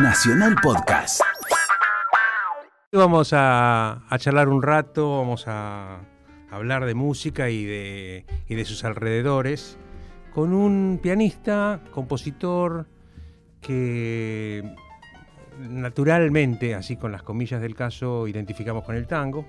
[0.00, 1.20] Nacional Podcast.
[2.92, 6.00] Vamos a, charlar un rato, vamos a
[6.50, 9.78] hablar de música y de, y de sus alrededores
[10.34, 12.86] con un pianista, compositor
[13.60, 14.74] que
[15.58, 19.46] naturalmente, así con las comillas del caso, identificamos con el tango,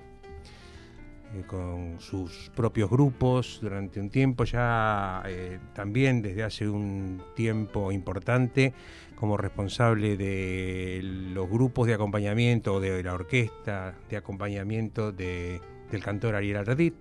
[1.34, 7.92] eh, con sus propios grupos durante un tiempo, ya eh, también desde hace un tiempo
[7.92, 8.74] importante
[9.16, 15.62] como responsable de los grupos de acompañamiento de la orquesta de acompañamiento de,
[15.92, 16.96] del cantor Ariel Ardit.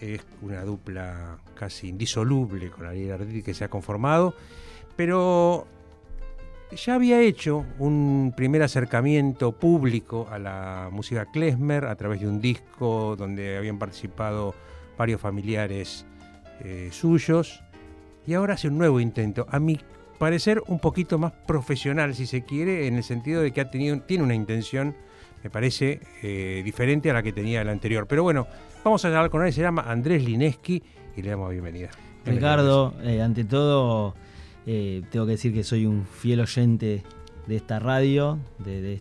[0.00, 4.34] Es una dupla casi indisoluble con Ariel Ardit que se ha conformado,
[4.96, 5.66] pero
[6.76, 12.40] ya había hecho un primer acercamiento público a la música klezmer a través de un
[12.40, 14.54] disco donde habían participado
[14.96, 16.06] varios familiares
[16.60, 17.62] eh, suyos
[18.26, 19.46] y ahora hace un nuevo intento.
[19.50, 19.78] A mi
[20.18, 24.00] parecer un poquito más profesional, si se quiere, en el sentido de que ha tenido,
[24.00, 24.94] tiene una intención,
[25.42, 28.06] me parece, eh, diferente a la que tenía el anterior.
[28.06, 28.46] Pero bueno,
[28.82, 30.82] vamos a hablar con él, se llama Andrés Lineski
[31.16, 31.90] y le damos bienvenida.
[32.24, 34.14] Ricardo, eh, ante todo
[34.66, 37.02] eh, tengo que decir que soy un fiel oyente
[37.46, 39.00] de esta radio, de,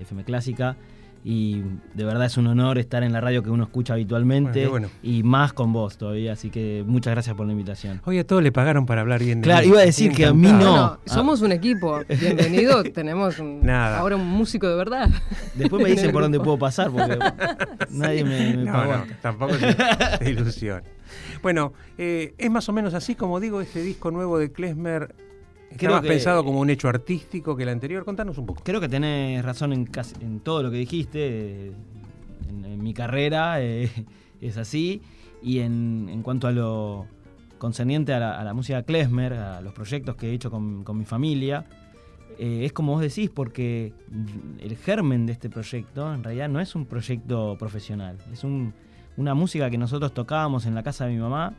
[0.00, 0.76] FM Clásica,
[1.26, 1.62] y
[1.94, 4.70] de verdad es un honor estar en la radio que uno escucha habitualmente
[5.02, 8.02] y más con vos todavía, así que muchas gracias por la invitación.
[8.04, 10.34] Oye, a todos le pagaron para hablar bien de Claro, iba a decir que a
[10.34, 10.98] mí no.
[11.06, 15.08] somos un equipo, bienvenido, tenemos ahora un músico de verdad.
[15.54, 17.18] Después me dicen por dónde puedo pasar porque
[17.88, 18.92] nadie me, me pagó.
[18.92, 20.82] No, tampoco es ilusión.
[21.42, 25.14] Bueno, eh, es más o menos así como digo, este disco nuevo de Klesmer
[25.74, 28.04] ¿Está más pensado como un hecho artístico que el anterior?
[28.04, 28.62] Contanos un poco.
[28.62, 31.72] Creo que tenés razón en, casi, en todo lo que dijiste.
[32.48, 33.90] En, mi carrera eh,
[34.40, 35.02] es así.
[35.42, 37.06] Y en, cuanto a lo
[37.58, 41.66] concerniente a la, música Klesmer, a los proyectos que he hecho con, mi familia,
[42.38, 43.92] eh, es como vos decís, porque
[44.60, 48.18] el germen de este proyecto en realidad no es un proyecto profesional.
[48.32, 48.74] Es un,
[49.16, 51.54] una música que nosotros tocábamos en la casa de mi mamá,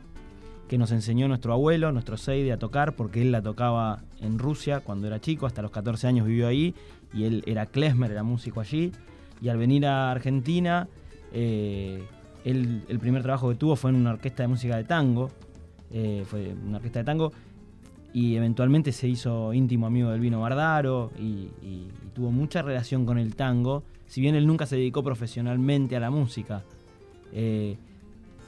[0.68, 4.80] que nos enseñó nuestro abuelo, nuestro Seide, a tocar, porque él la tocaba en Rusia
[4.80, 6.74] cuando era chico, hasta los 14 años vivió ahí,
[7.14, 8.92] y él era klezmer, era músico allí,
[9.40, 10.88] y al venir a Argentina,
[11.32, 12.02] eh,
[12.44, 15.30] el primer trabajo que tuvo fue en una orquesta de música de tango,
[15.90, 17.32] eh, fue una orquesta de tango,
[18.12, 21.48] y eventualmente se hizo íntimo amigo del vino Bardaro, y
[22.14, 26.10] tuvo mucha relación con el tango, si bien él nunca se dedicó profesionalmente a la
[26.10, 26.64] música,
[27.32, 27.76] eh,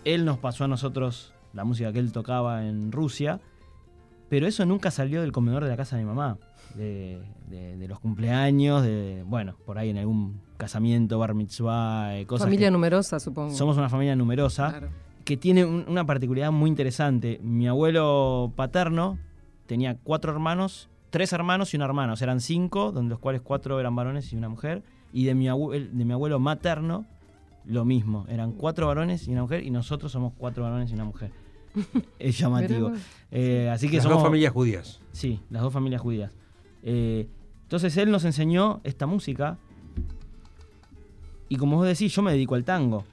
[0.04, 3.40] él nos pasó a nosotros la música que él tocaba en Rusia,
[4.28, 6.38] pero eso nunca salió del comedor de la casa de mi mamá,
[6.74, 12.46] de, los cumpleaños, de, bueno, por ahí en algún casamiento, bar mitzvah, eh, cosas.
[12.46, 13.54] Familia numerosa, supongo.
[13.54, 14.80] Somos una familia numerosa,
[15.24, 17.40] que tiene una particularidad muy interesante.
[17.42, 19.18] Mi abuelo paterno
[19.66, 23.40] tenía cuatro hermanos, tres hermanos y una hermana, o sea, eran cinco, donde los cuales
[23.40, 24.82] cuatro eran varones y una mujer,
[25.12, 27.06] y de mi, de mi abuelo materno
[27.68, 28.24] lo mismo.
[28.28, 31.30] Eran cuatro varones y una mujer y nosotros somos cuatro varones y una mujer.
[32.18, 32.92] es llamativo.
[33.30, 35.00] Eh, así que las dos familias judías.
[35.12, 36.32] Sí, las dos familias judías.
[36.82, 37.28] Eh,
[37.62, 39.58] entonces él nos enseñó esta música
[41.48, 43.04] y como vos decís, yo me dedico al tango.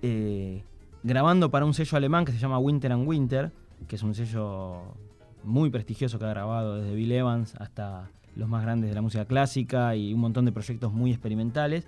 [0.00, 0.62] Eh,
[1.02, 3.52] grabando para un sello alemán que se llama Winter and Winter,
[3.88, 4.94] que es un sello
[5.42, 9.24] muy prestigioso que ha grabado desde Bill Evans hasta los más grandes de la música
[9.24, 11.86] clásica y un montón de proyectos muy experimentales.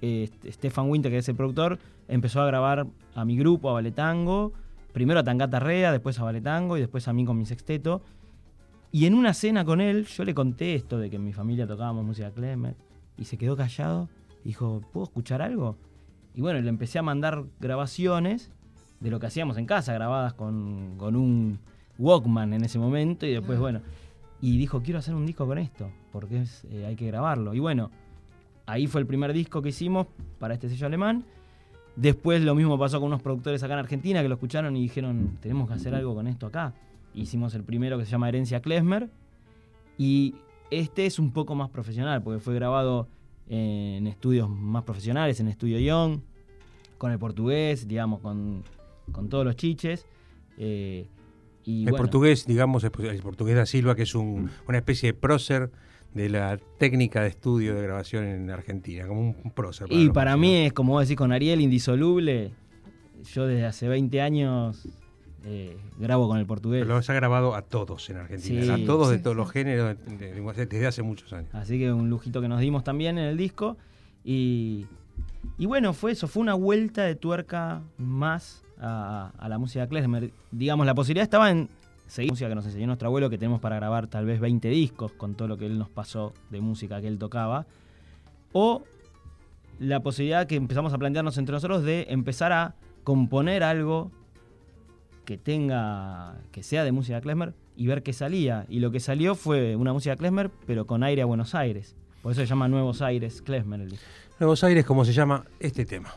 [0.00, 4.52] Este, Stefan Winter, que es el productor, empezó a grabar a mi grupo, a Valetango,
[4.92, 8.02] primero a Tangata Rea, después a Valetango y después a mí con mi sexteto.
[8.90, 11.66] Y en una cena con él, yo le conté esto de que en mi familia
[11.66, 12.74] tocábamos música Clemer
[13.18, 14.08] y se quedó callado.
[14.44, 15.76] Dijo, ¿puedo escuchar algo?
[16.34, 18.50] Y bueno, le empecé a mandar grabaciones
[19.00, 21.58] de lo que hacíamos en casa, grabadas con, un
[21.98, 23.26] Walkman en ese momento.
[23.26, 23.80] Y después, bueno,
[24.40, 27.54] y dijo, quiero hacer un disco con esto, porque eh, hay que grabarlo.
[27.54, 27.90] Y bueno,
[28.68, 30.06] ahí fue el primer disco que hicimos
[30.38, 31.24] para este sello alemán.
[31.96, 35.38] Después lo mismo pasó con unos productores acá en Argentina que lo escucharon y dijeron,
[35.40, 36.74] tenemos que hacer algo con esto acá.
[37.14, 39.08] Hicimos el primero que se llama Herencia Klesmer.
[39.96, 40.36] Y
[40.70, 43.08] este es un poco más profesional, porque fue grabado
[43.48, 46.20] en estudios más profesionales, en Estudio Young,
[46.98, 48.62] con el portugués, digamos, con,
[49.28, 50.06] todos los chiches.
[50.58, 51.08] Eh,
[51.64, 55.72] y el portugués, digamos, el portugués da Silva, que es una especie de prócer
[56.14, 59.88] de la técnica de estudio de grabación en Argentina, como un prócer.
[59.90, 62.52] y para mí es, como vos decís, con Ariel, indisoluble.
[63.34, 64.86] Yo desde hace 20 años
[65.44, 66.82] eh, grabo con el portugués.
[66.82, 70.86] Pero los ha grabado a todos en Argentina, a todos de todos los géneros, desde
[70.86, 71.48] hace muchos años.
[71.54, 73.76] Así que un lujito que nos dimos también en el disco.
[74.24, 74.86] Y,
[75.56, 80.32] y bueno, fue eso, fue una vuelta de tuerca más a, la música klezmer.
[80.50, 81.68] Digamos, la posibilidad estaba en
[82.08, 85.12] seguir música que nos enseñó nuestro abuelo, que tenemos para grabar tal vez 20 discos
[85.12, 87.66] con todo lo que él nos pasó de música que él tocaba,
[88.52, 88.82] o
[89.78, 92.74] la posibilidad que empezamos a plantearnos entre nosotros de empezar a
[93.04, 94.10] componer algo
[95.24, 98.64] que tenga, que sea de música klezmer y ver qué salía.
[98.68, 101.94] Y lo que salió fue una música klezmer, pero con aire a Buenos Aires.
[102.22, 103.86] Por eso se llama Nuevos Aires klezmer.
[104.40, 106.14] Nuevos Aires, como se llama este tema.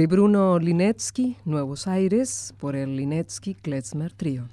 [0.00, 4.48] De Bruno Linetsky, Nuevos Aires, por el Linetsky Klezmer Trio.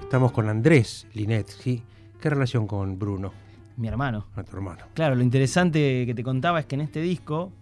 [0.00, 1.80] Estamos con Andrés Linetsky.
[2.20, 3.32] ¿Qué relación con Bruno?
[3.76, 4.26] Mi hermano.
[4.34, 4.86] Nuestro hermano.
[4.94, 7.52] Claro, lo interesante que te contaba es que en este disco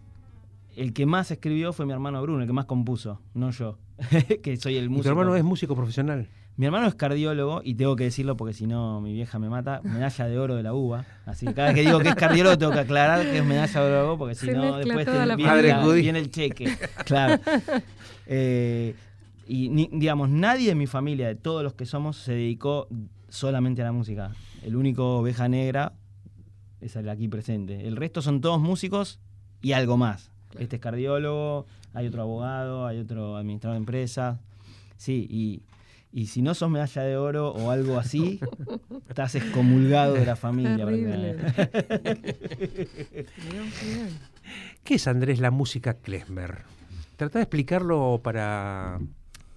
[0.77, 3.79] el que más escribió fue mi hermano Bruno, el que más compuso, no yo,
[4.43, 5.05] que soy el músico.
[5.05, 6.29] ¿Tu hermano es músico profesional?
[6.57, 9.81] Mi hermano es cardiólogo y tengo que decirlo porque si no mi vieja me mata,
[9.83, 11.05] medalla de oro de la uva.
[11.27, 13.81] Así que cada vez que digo que es cardiólogo tengo que aclarar que es medalla
[13.81, 16.77] de oro porque si no después viene, el cheque.
[17.05, 17.41] Claro.
[18.27, 18.95] Eh,
[19.47, 22.89] y digamos, nadie de mi familia, de todos los que somos, se dedicó
[23.29, 24.33] solamente a la música.
[24.63, 25.93] El único oveja negra
[26.81, 27.87] es el aquí presente.
[27.87, 29.21] El resto son todos músicos
[29.61, 30.33] y algo más.
[30.59, 34.39] Este es cardiólogo, hay otro abogado, hay otro administrador de empresas.
[34.97, 35.63] Sí, y,
[36.13, 38.41] y si no sos medalla de oro o algo así,
[39.09, 40.87] estás excomulgado de la familia.
[44.85, 46.63] ¿Qué es, Andrés, la música klezmer?
[47.17, 49.01] Trata de explicarlo para,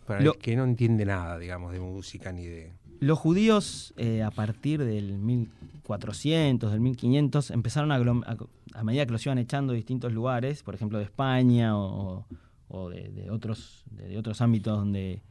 [0.06, 2.74] para el que no entiende nada, digamos, de música ni de...
[3.00, 7.96] Los judíos, eh, a partir del 1400, del 1500, empezaron a,
[8.74, 12.26] a, medida que los iban echando de distintos lugares, por ejemplo de España o,
[12.90, 15.22] de, otros, de, otros ámbitos donde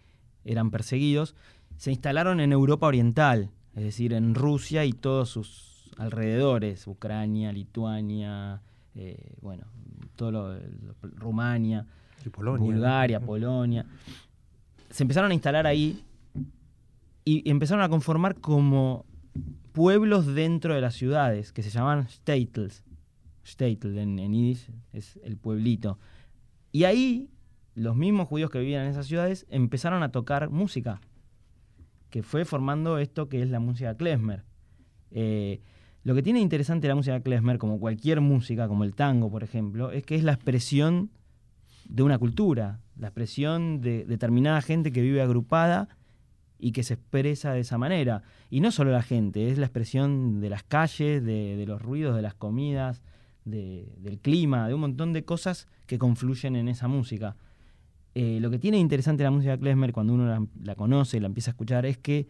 [0.44, 1.35] eran perseguidos,
[1.76, 8.62] se instalaron en Europa Oriental, es decir, en Rusia y todos sus alrededores, Ucrania, Lituania,
[8.94, 9.64] eh, bueno,
[10.14, 10.58] todo lo,
[11.02, 11.87] Rumania,
[12.37, 13.85] Bulgaria, Polonia.
[14.90, 16.02] Se empezaron a instalar ahí
[17.28, 19.04] y empezaron a conformar como
[19.73, 22.85] pueblos dentro de las ciudades que se llamaban Städtels.
[23.45, 24.56] Städtel en, en
[24.92, 25.99] es el pueblito.
[26.71, 27.28] Y ahí
[27.75, 31.00] los mismos judíos que vivían en esas ciudades empezaron a tocar música,
[32.11, 34.45] que fue formando esto que es la música klezmer.
[35.11, 35.61] Eh,
[36.04, 39.90] lo que tiene interesante la música klezmer, como cualquier música, como el tango, por ejemplo,
[39.90, 41.11] es que es la expresión
[41.88, 45.88] de una cultura, la expresión de determinada gente que vive agrupada
[46.58, 48.22] y que se expresa de esa manera.
[48.50, 52.22] Y no solo la gente, es la expresión de las calles, de, los ruidos, de
[52.22, 53.02] las comidas,
[53.44, 57.36] del clima, de un montón de cosas que confluyen en esa música.
[58.14, 61.50] Eh, lo que tiene interesante la música klezmer cuando uno la, conoce y la empieza
[61.50, 62.26] a escuchar es que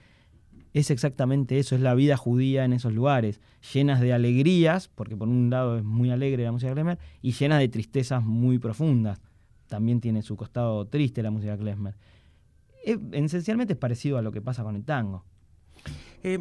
[0.75, 3.41] es exactamente eso, es la vida judía en esos lugares,
[3.73, 7.61] llenas de alegrías, porque por un lado es muy alegre la música klezmer, y llenas
[7.61, 9.23] de tristezas muy profundas.
[9.69, 11.95] También tiene su costado triste la música klezmer.
[13.13, 15.25] Esencialmente es parecido a lo que pasa con el tango.
[16.23, 16.39] Eh,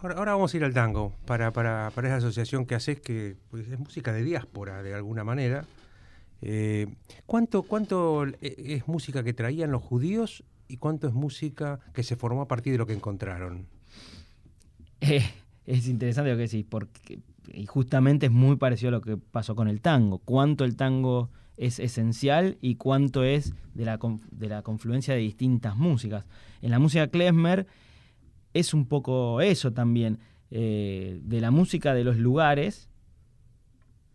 [0.00, 3.68] ahora, vamos a ir al tango, para, para, para esa asociación que haces, que pues,
[3.68, 5.64] es música de diáspora de alguna manera.
[6.42, 6.86] Eh,
[7.26, 12.42] ¿Cuánto, ¿Cuánto es música que traían los judíos y cuánto es música que se formó
[12.42, 13.66] a partir de lo que encontraron?
[14.98, 15.22] Eh,
[15.66, 17.20] es interesante lo que decís, porque
[17.52, 20.18] y justamente es muy parecido a lo que pasó con el tango.
[20.18, 23.98] Cuánto el tango es esencial y cuánto es de la,
[24.30, 26.24] de la confluencia de distintas músicas.
[26.62, 27.66] En la música klezmer
[28.52, 30.18] es un poco eso también,
[30.50, 32.88] eh, de la música de los lugares,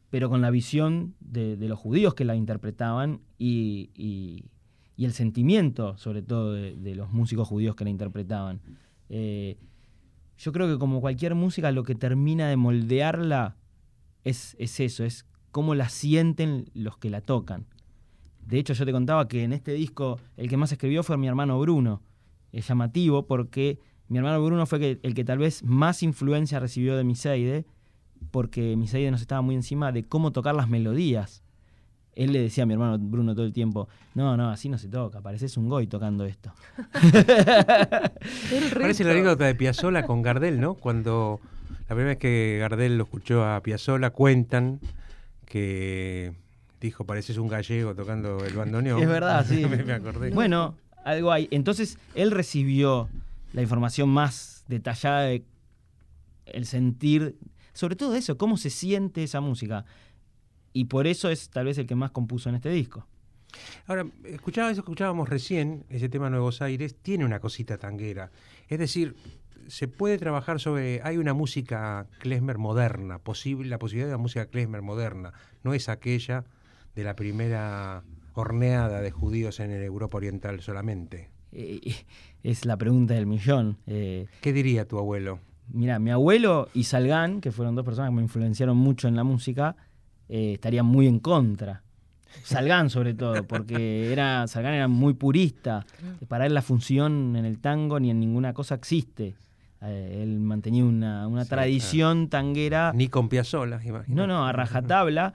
[0.10, 4.46] pero con la visión de, los judíos que la interpretaban y,
[4.98, 8.62] el sentimiento, sobre todo, de, los músicos judíos que la interpretaban.
[9.10, 9.58] Eh,
[10.38, 13.56] yo creo que como cualquier música, lo que termina de moldearla
[14.24, 17.65] es, es eso, es cómo la sienten los que la tocan.
[18.46, 21.27] De hecho, yo te contaba que en este disco el que más escribió fue mi
[21.27, 22.01] hermano Bruno.
[22.51, 27.03] Es llamativo porque mi hermano Bruno fue el que tal vez más influencia recibió de
[27.03, 27.65] Miseide,
[28.31, 31.43] porque Miseide nos estaba muy encima de cómo tocar las melodías.
[32.13, 34.89] Él le decía a mi hermano Bruno todo el tiempo, no, no, así no se
[34.89, 36.51] toca, pareces un goy tocando esto.
[38.74, 40.74] Parece la anécdota de Piazzolla con Gardel, ¿no?
[40.74, 41.39] Cuando
[41.88, 44.81] la primera vez que Gardel lo escuchó a Piazzolla, cuentan
[45.51, 46.31] que
[46.79, 49.01] dijo, pareces un gallego tocando el bandoneón.
[49.01, 49.65] Es verdad, sí.
[49.86, 50.29] me acordé.
[50.31, 51.50] Bueno, algo hay.
[51.51, 53.10] Entonces, él recibió
[53.51, 55.43] la información más detallada de
[56.46, 57.38] el sentir,
[57.74, 59.84] sobre todo eso, cómo se siente esa música.
[60.72, 63.05] Y por eso es tal vez el que más compuso en este disco.
[63.88, 68.31] Ahora, escuchaba eso, escuchábamos recién, ese tema Nuevos Aires, tiene una cosita tanguera.
[68.70, 69.17] Es decir,
[69.68, 71.01] se puede trabajar sobre.
[71.03, 75.34] Hay una música klezmer moderna, posible, la posibilidad de una música klezmer moderna.
[75.63, 76.46] No es aquella
[76.96, 78.03] de la primera
[78.34, 81.30] horneada de judíos en el Europa Oriental solamente.
[81.51, 81.96] Eh,
[82.44, 83.77] es la pregunta del millón.
[83.88, 85.39] Eh, ¿Qué diría tu abuelo?
[85.68, 89.24] Mira, mi abuelo y Salgán, que fueron dos personas que me influenciaron mucho en la
[89.24, 89.75] música,
[90.27, 91.84] eh, estarían muy en contra.
[92.44, 95.86] Salgán sobre todo, porque era Salgán era muy purista.
[96.27, 99.36] Para él la función en el tango ni en ninguna cosa existe.
[99.84, 102.92] Eh, él mantenía una, tradición tanguera.
[102.94, 104.16] Ni con Piazzolla, imagino.
[104.16, 105.34] No, no, a rajatabla.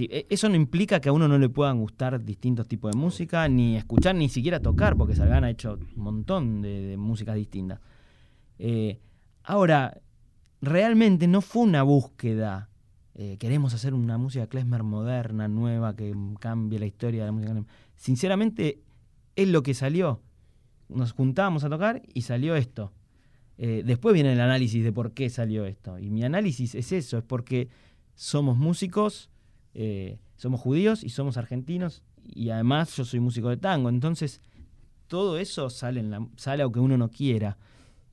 [0.00, 3.48] E, eso no implica que a uno no le puedan gustar distintos tipos de música,
[3.48, 7.80] ni escuchar, ni siquiera tocar, porque Salgán ha hecho un montón de, músicas distintas.
[8.58, 9.00] Eh,
[9.42, 10.00] ahora,
[10.60, 12.68] realmente no fue una búsqueda.
[13.14, 17.54] Eh, queremos hacer una música klezmer moderna, nueva, que cambie la historia de la música
[17.96, 18.82] Sinceramente,
[19.34, 20.20] es lo que salió.
[20.88, 22.92] Nos juntábamos a tocar y salió esto.
[23.58, 25.98] Eh, después viene el análisis de por qué salió esto.
[25.98, 27.68] Y mi análisis es eso, es porque
[28.14, 29.30] somos músicos,
[29.74, 33.88] eh, somos judíos y somos argentinos, y además yo soy músico de tango.
[33.88, 34.40] Entonces,
[35.08, 37.58] todo eso sale, en la, sale aunque uno no quiera.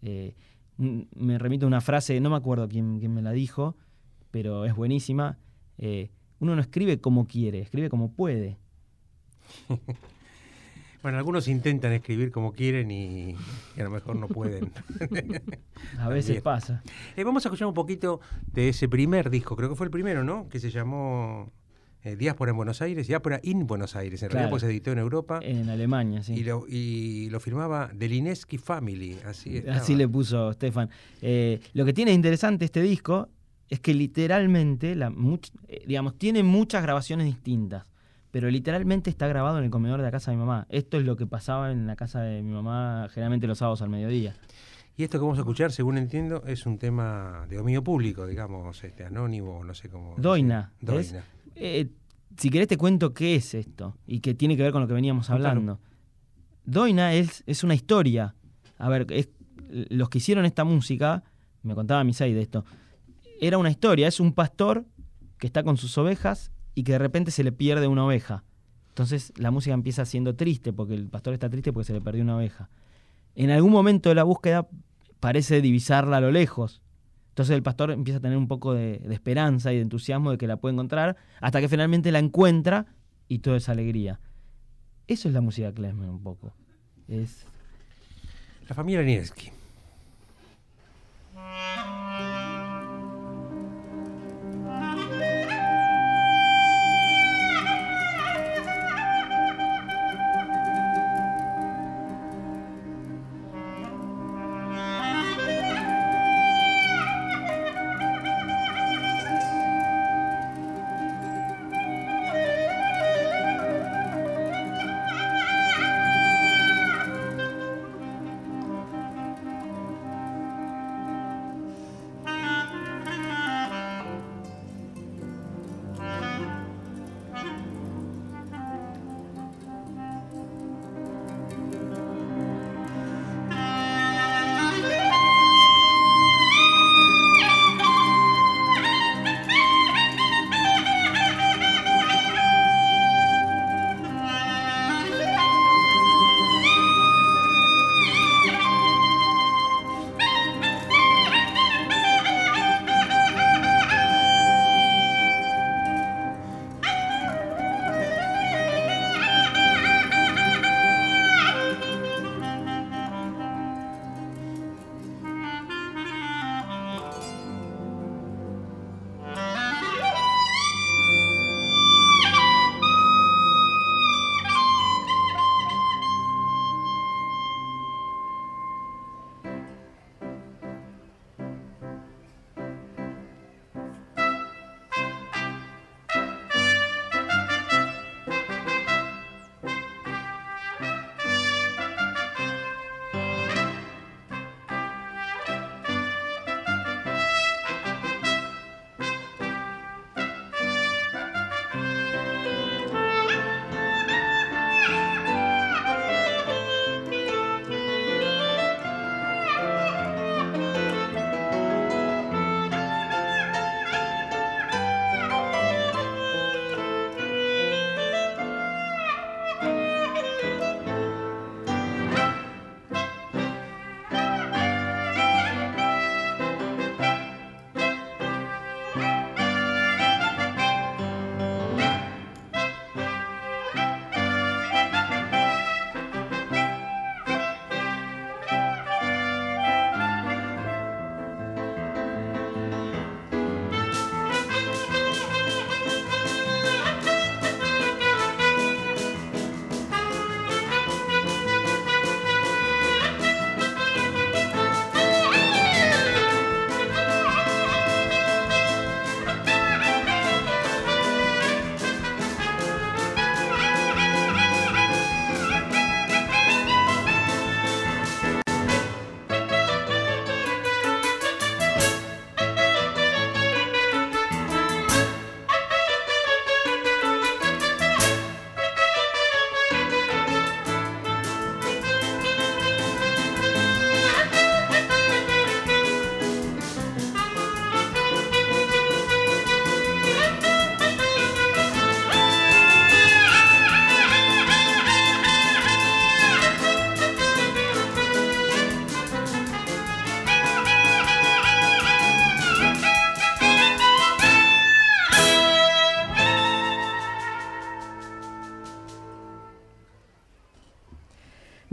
[0.02, 0.36] Eh,
[0.78, 3.78] me remito a una frase, no me acuerdo quién, quién me la dijo,
[4.32, 5.38] pero es buenísima.
[6.40, 8.58] uno no escribe como quiere, escribe como puede.
[11.06, 13.36] Bueno, algunos intentan escribir como quieren y,
[13.78, 14.72] a lo mejor no pueden.
[16.00, 16.82] a veces pasa.
[17.16, 18.22] Eh, vamos a escuchar un poquito
[18.52, 20.50] de ese primer disco, creo que fue el primero, ¿no?
[20.50, 21.54] Que se llamó
[22.02, 24.24] eh, Diáspora en Buenos Aires, Diáspora in Buenos Aires.
[24.24, 25.42] En realidad pues se editó en Europa.
[25.44, 26.34] En Alemania, sí.
[26.34, 30.90] Y lo, y lo firmaba Delineski Family, así Así le puso Stefan.
[31.22, 33.30] Eh, lo que tiene interesante este disco
[33.70, 35.14] es que literalmente, la,
[35.86, 37.86] digamos, tiene muchas grabaciones distintas
[38.36, 40.68] pero literalmente está grabado en el comedor de la casa de mi mamá.
[40.70, 43.88] Esto es lo que pasaba en la casa de mi mamá generalmente los sábados al
[43.88, 44.36] mediodía.
[44.98, 48.84] Y esto que vamos a escuchar, según entiendo, es un tema de dominio público, digamos,
[48.84, 50.16] este anónimo, no sé cómo.
[50.18, 50.74] Doina.
[50.82, 51.24] Doina.
[51.56, 51.88] Eh,
[52.36, 54.94] si querés te cuento qué es esto y que tiene que ver con lo que
[54.96, 55.80] veníamos hablando.
[56.66, 58.36] Doina es, es una historia.
[58.78, 59.30] A ver, es-
[59.70, 61.24] los que hicieron esta música,
[61.64, 62.66] me contaba Misei de esto,
[63.40, 64.84] era una historia, es un pastor
[65.38, 68.44] que está con sus ovejas y que de repente se le pierde una oveja.
[68.90, 72.24] Entonces la música empieza siendo triste porque el pastor está triste porque se le perdió
[72.24, 72.70] una oveja.
[73.36, 74.68] En algún momento de la búsqueda
[75.20, 76.82] parece divisarla a lo lejos.
[77.30, 80.48] Entonces el pastor empieza a tener un poco de, esperanza y de entusiasmo de que
[80.48, 82.86] la puede encontrar, hasta que finalmente la encuentra
[83.28, 84.20] y todo es alegría.
[85.08, 86.54] Eso es la música klezmer un poco.
[87.08, 87.46] Es
[88.70, 89.52] La familia Nietzsche.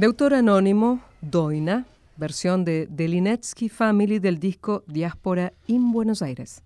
[0.03, 1.87] De autor anónimo, Doina,
[2.17, 6.65] versión de Delinetsky Family del disco Diáspora in Buenos Aires.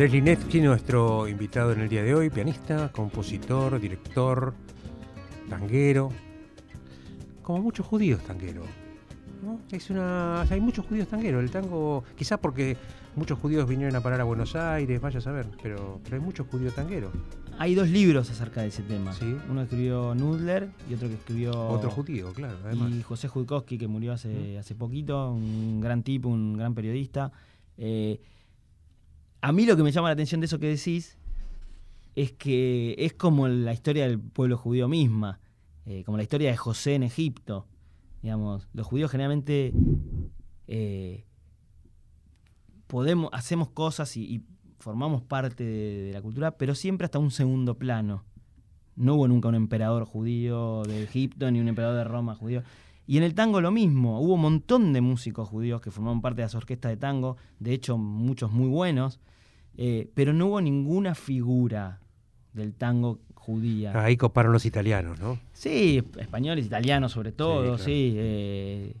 [0.00, 4.54] Andrés Linetsky, nuestro invitado en el día de hoy, pianista, compositor, director,
[5.50, 6.10] tanguero,
[7.42, 8.66] como muchos judíos tangueros.
[9.70, 11.44] Es una, hay muchos judíos tangueros.
[11.44, 12.78] El tango, quizás porque
[13.14, 16.46] muchos judíos vinieron a parar a Buenos Aires, vaya a saber, pero, pero hay muchos
[16.46, 17.12] judíos tangueros.
[17.58, 19.12] Hay dos libros acerca de ese tema.
[19.50, 21.68] Uno escribió Nudler y otro que escribió.
[21.68, 22.56] Otro judío, claro.
[22.88, 27.32] Y José Judkowski, que murió hace, hace poquito, un gran tipo, un gran periodista.
[27.76, 28.18] Eh,
[29.40, 31.18] a mí lo que me llama la atención de eso que decís
[32.14, 35.40] es que es como la historia del pueblo judío misma,
[35.86, 37.66] eh, como la historia de José en Egipto.
[38.22, 39.72] Digamos, los judíos generalmente
[40.66, 41.24] eh,
[42.86, 44.44] podemos, hacemos cosas y,
[44.78, 48.24] formamos parte de, la cultura, pero siempre hasta un segundo plano.
[48.96, 52.62] No hubo nunca un emperador judío de Egipto ni un emperador de Roma judío.
[53.10, 56.42] Y en el tango lo mismo, hubo un montón de músicos judíos que formaban parte
[56.42, 59.18] de las orquestas de tango, de hecho muchos muy buenos,
[59.76, 61.98] eh, pero no hubo ninguna figura
[62.52, 64.00] del tango judía.
[64.00, 65.40] Ahí coparon los italianos, ¿no?
[65.52, 67.84] Sí, españoles, italianos sobre todo, sí.
[67.84, 68.94] Sí, eh,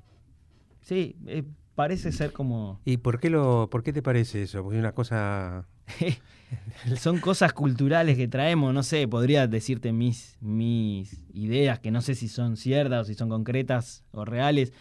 [1.26, 1.44] eh,
[1.76, 2.80] parece ser como...
[2.84, 4.64] ¿Y por qué, lo, por qué te parece eso?
[4.64, 5.68] Porque es una cosa...
[6.96, 12.14] Son cosas culturales que traemos, no sé, podría decirte mis, mis ideas, que no sé
[12.14, 14.72] si son ciertas o si son concretas o reales,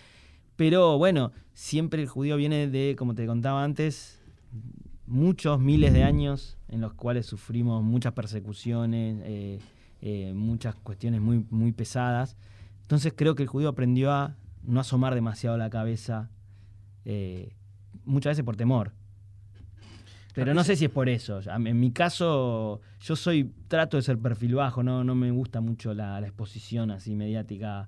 [0.56, 4.20] pero bueno, siempre el judío viene de, como te contaba antes,
[5.06, 9.60] muchos miles de años en los cuales sufrimos muchas persecuciones, eh,
[10.02, 12.38] eh, muchas cuestiones muy, muy pesadas.
[12.82, 16.30] Entonces creo que el judío aprendió a no asomar demasiado la cabeza,
[17.06, 17.56] eh,
[18.06, 18.94] muchas veces por temor.
[20.40, 21.42] Pero no sé si es por eso.
[21.42, 25.94] En mi caso, yo soy, trato de ser perfil bajo, no, no me gusta mucho
[25.94, 27.88] la, exposición así mediática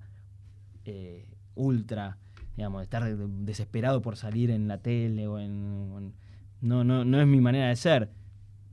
[1.54, 2.18] ultra,
[2.56, 6.12] digamos, estar desesperado por salir en la tele o en
[6.62, 8.08] no, no, no es mi manera de ser.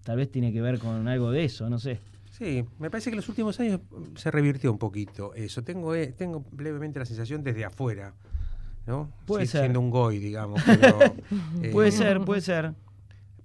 [0.03, 1.99] Tal vez tiene que ver con algo de eso, no sé.
[2.31, 3.81] Sí, me parece que en los últimos años
[4.15, 5.63] se revirtió un poquito eso.
[5.63, 8.13] Tengo, eh, tengo levemente la sensación desde afuera,
[8.87, 9.11] ¿no?
[9.25, 9.61] Puede ser.
[9.61, 10.61] Siendo un goy, digamos.
[11.73, 12.73] puede eh, ser, puede ser.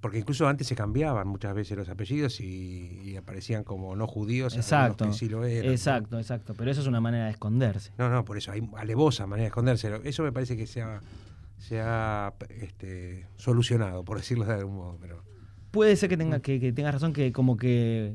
[0.04, 4.54] Porque incluso antes se cambiaban muchas veces los apellidos y, aparecían como no judíos.
[4.54, 5.06] Exacto.
[5.06, 6.52] Que sí lo eran, exacto, exacto.
[6.52, 7.90] Pero eso es una manera de esconderse.
[7.96, 9.90] No, no, por eso hay alevosa manera de esconderse.
[10.04, 14.98] Eso me parece que se ha este, solucionado, por decirlo de algún modo.
[15.00, 15.24] Pero...
[15.70, 18.14] Puede ser que tenga que, tenga razón que como que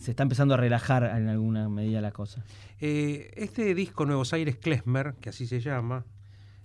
[0.00, 2.44] se está empezando a relajar en alguna medida la cosa.
[2.80, 6.04] Eh, este disco Nuevos Aires Klesmer, que así se llama,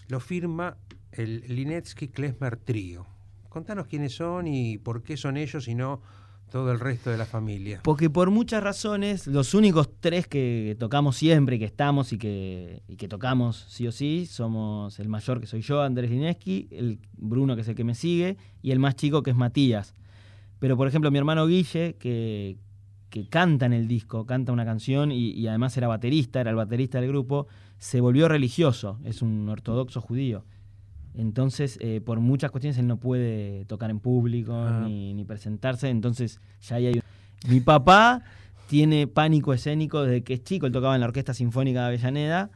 [0.08, 0.76] lo firma
[1.12, 3.06] el Linetsky Klesmer Trío.
[3.56, 6.02] Contanos quiénes son y por qué son ellos y no
[6.52, 7.80] todo el resto de la familia.
[7.86, 13.08] Porque por muchas razones, los únicos tres que tocamos siempre, que estamos y que, que
[13.08, 17.62] tocamos sí o sí, somos el mayor que soy yo, Andrés Lineski, el Bruno que
[17.62, 19.94] es el que me sigue, y el más chico que es Matías.
[20.60, 22.58] Pero por ejemplo mi hermano Guille, que,
[23.10, 26.58] que canta en el disco, canta una canción y, y además era baterista, era el
[26.58, 30.44] baterista del grupo, se volvió religioso, es un ortodoxo judío.
[31.18, 34.86] Entonces, eh, por muchas cuestiones, él no puede tocar en público ah.
[34.86, 35.90] ni, presentarse.
[35.90, 37.02] Entonces, ya hay.
[37.48, 38.24] Mi papá
[38.68, 40.66] tiene pánico escénico desde que es chico.
[40.66, 42.50] Él tocaba en la Orquesta Sinfónica de Avellaneda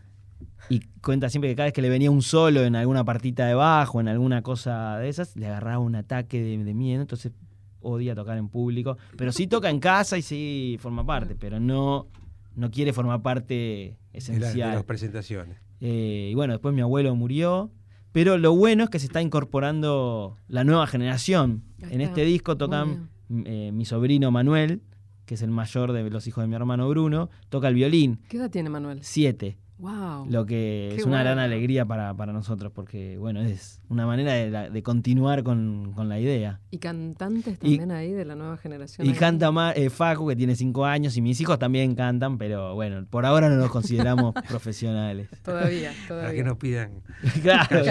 [0.69, 3.53] y cuenta siempre que cada vez que le venía un solo en alguna partita de
[3.53, 7.01] bajo, en alguna cosa de esas, le agarraba un ataque de, miedo.
[7.01, 7.31] Entonces,
[7.79, 8.97] odia tocar en público.
[9.15, 12.07] Pero sí toca en casa y sí forma parte, pero no,
[12.55, 14.71] no quiere formar parte esencial.
[14.71, 15.57] De, las presentaciones.
[15.79, 17.71] Eh, y bueno, después mi abuelo murió
[18.11, 21.63] pero lo bueno es que se está incorporando la nueva generación.
[21.79, 23.09] En este disco tocan
[23.45, 24.81] eh, mi sobrino Manuel,
[25.25, 28.19] que es el mayor de los hijos de mi hermano Bruno, toca el violín.
[28.29, 28.99] ¿Qué edad tiene Manuel?
[29.03, 29.57] Siete.
[29.81, 35.43] Lo que es una gran alegría para, nosotros, porque bueno, es una manera de, continuar
[35.43, 36.59] con, la idea.
[36.71, 39.07] ¿Y cantantes también ahí de la nueva generación?
[39.07, 43.05] Y canta eh, Facu, que tiene cinco años, y mis hijos también cantan, pero bueno,
[43.09, 45.29] por ahora no nos consideramos profesionales.
[45.43, 46.27] Todavía, todavía.
[46.27, 47.01] Para que nos pidan.
[47.41, 47.83] claro,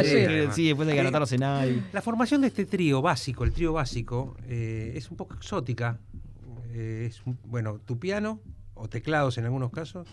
[0.52, 1.82] sí, después hay que anotarlos en ahí.
[1.92, 5.98] La formación de este trío básico, el trío básico, eh, es un poco exótica.
[6.70, 8.40] Eh, es bueno, tu piano,
[8.78, 10.08] o teclados en algunos casos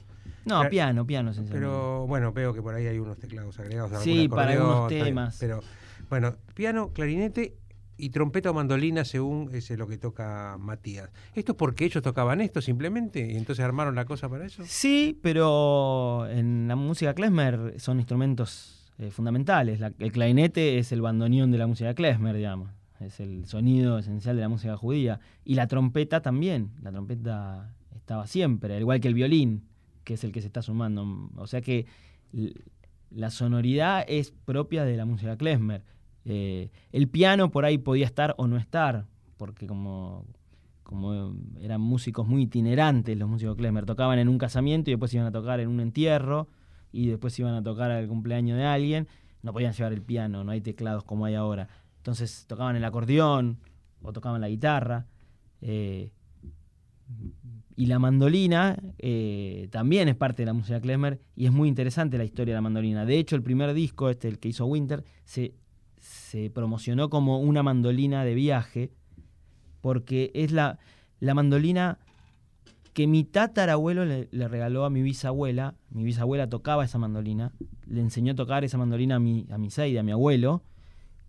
[0.45, 4.03] no, piano, piano, Pero bueno, veo que por ahí hay unos teclados agregados.
[4.03, 5.37] Sí, para algunos temas.
[5.39, 5.61] Pero
[6.09, 7.57] bueno, piano, clarinete
[7.97, 11.09] y trompeta o mandolina según es lo que toca Matías.
[11.33, 14.63] ¿Esto es porque ellos tocaban esto simplemente y entonces armaron la cosa para eso?
[14.65, 19.81] Sí, pero en la música klezmer son instrumentos eh, fundamentales.
[19.97, 22.69] el clarinete es el bandoneón de la música klezmer, digamos.
[22.99, 25.19] Es el sonido esencial de la música judía.
[25.43, 26.71] Y la trompeta también.
[26.81, 27.74] La trompeta
[28.05, 29.63] estaba siempre, al igual que el violín
[30.05, 31.29] que es el que se está sumando.
[31.35, 31.85] O sea que
[33.09, 35.83] la sonoridad es propia de la música klezmer.
[36.23, 40.25] Eh, el piano por ahí podía estar o no estar, porque como,
[40.83, 45.27] como eran músicos muy itinerantes, los músicos Klezmer, tocaban en un casamiento y después iban
[45.27, 46.47] a tocar en un entierro
[46.91, 49.07] y después iban a tocar al cumpleaños de alguien,
[49.43, 51.67] no podían llevar el piano, no hay teclados como hay ahora.
[51.97, 53.59] Entonces tocaban el acordeón
[54.01, 55.05] o tocaban la guitarra.
[55.61, 56.11] Eh,
[57.77, 62.17] y la mandolina eh, también es parte de la música Klezmer y es muy interesante
[62.17, 63.05] la historia de la mandolina.
[63.05, 65.53] De hecho, el primer disco, este, el que hizo Winter, se,
[65.99, 68.91] se promocionó como una mandolina de viaje
[69.81, 70.79] porque es la,
[71.19, 71.99] la mandolina
[72.93, 75.75] que mi tatarabuelo le, le, regaló a mi bisabuela.
[75.89, 77.51] Mi bisabuela tocaba esa mandolina,
[77.85, 80.63] le enseñó a tocar esa mandolina a mi, a mi Seide, a mi abuelo.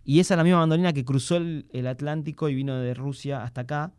[0.05, 3.43] Y esa es la misma mandolina que cruzó el, el Atlántico y vino de Rusia
[3.43, 3.93] hasta acá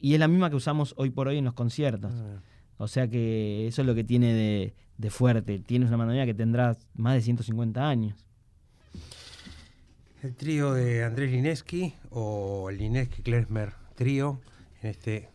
[0.00, 2.12] y es la misma que usamos hoy por hoy en los conciertos.
[2.14, 2.40] Ah.
[2.78, 5.58] O sea que eso es lo que tiene de, de fuerte.
[5.58, 8.26] Tienes una mandolina que tendrá más de 150 años.
[10.22, 14.40] El trío de Andrés Lineski o el Lineski Klesmer trío
[14.82, 15.28] en este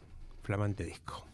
[0.43, 1.25] flamante disco.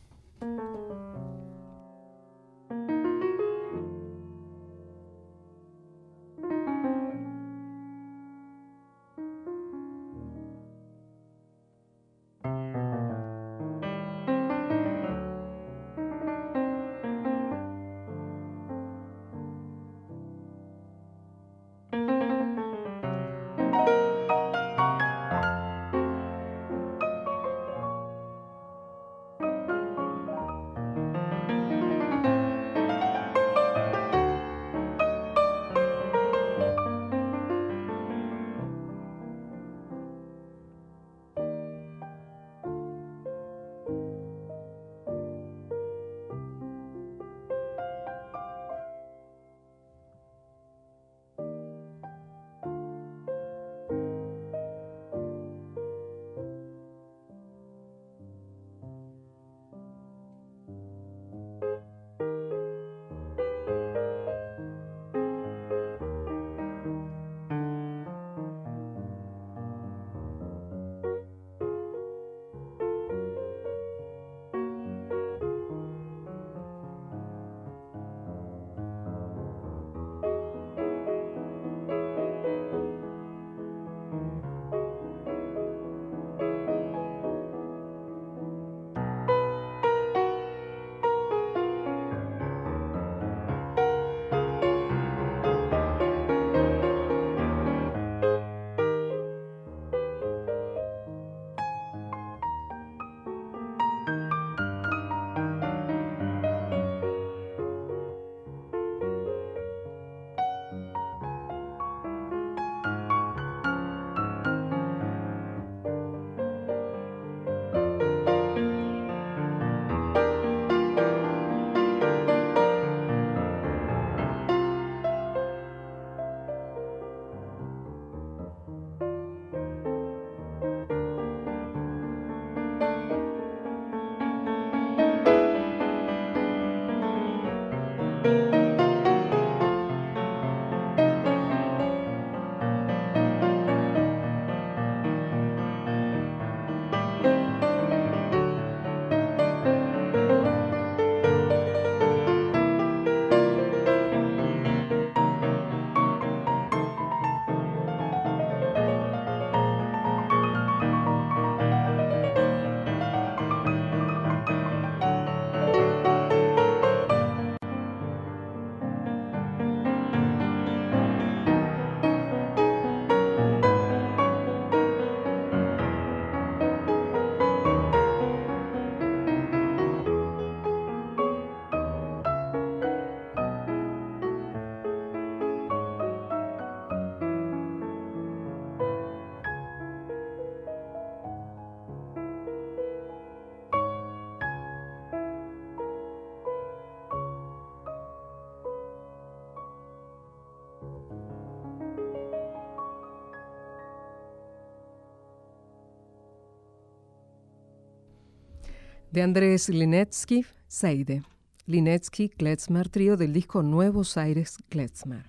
[209.11, 211.23] De Andrés Linetsky, Seide.
[211.65, 215.25] Linetsky Klezmer trío del disco Nuevos Aires Klezmer.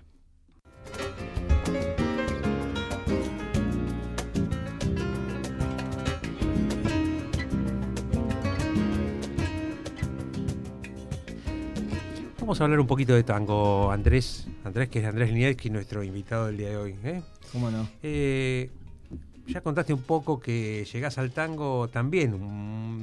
[12.39, 14.47] Vamos a hablar un poquito de tango, Andrés.
[14.63, 16.95] Andrés, que es Andrés Linetsky, nuestro invitado del día de hoy.
[17.03, 17.21] ¿eh?
[17.51, 17.87] ¿Cómo no?
[18.01, 18.69] Eh,
[19.47, 22.33] ya contaste un poco que llegás al tango también,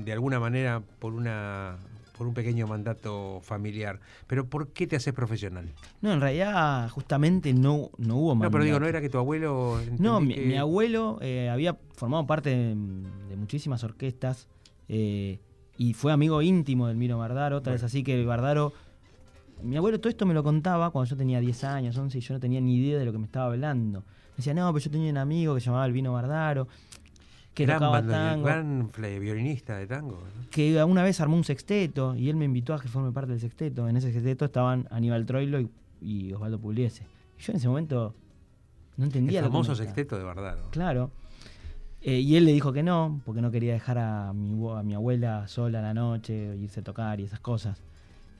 [0.04, 1.78] de alguna manera, por una
[2.20, 3.98] por un pequeño mandato familiar.
[4.26, 5.72] Pero ¿por qué te haces profesional?
[6.02, 8.50] No, en realidad justamente no, no hubo mandato.
[8.50, 9.80] No, pero digo, no era que tu abuelo...
[9.98, 12.74] No, mi, abuelo eh, había formado parte de,
[13.36, 14.48] muchísimas orquestas
[14.90, 15.38] eh,
[15.78, 18.74] y fue amigo íntimo del Miro Bardaro, otra vez así que el Bardaro...
[19.62, 22.34] Mi abuelo todo esto me lo contaba cuando yo tenía 10 años, 11, y yo
[22.34, 24.00] no tenía ni idea de lo que me estaba hablando.
[24.00, 26.68] Me decía, no, pero yo tenía un amigo que se llamaba Vino Bardaro
[27.54, 28.44] que gran, tocaba tango.
[28.44, 30.22] Gran violinista de tango.
[30.50, 33.40] Que una vez armó un sexteto y él me invitó a que forme parte del
[33.40, 33.88] sexteto.
[33.88, 35.60] En ese sexteto estaban Aníbal Troilo
[36.00, 37.04] y, Osvaldo Pugliese.
[37.38, 38.14] yo en ese momento
[38.96, 40.58] no entendía El famoso sexteto de verdad.
[40.70, 41.10] Claro.
[42.02, 44.94] Eh, y él le dijo que no, porque no quería dejar a mi, a mi
[44.94, 47.82] abuela sola a la noche, irse a tocar y esas cosas.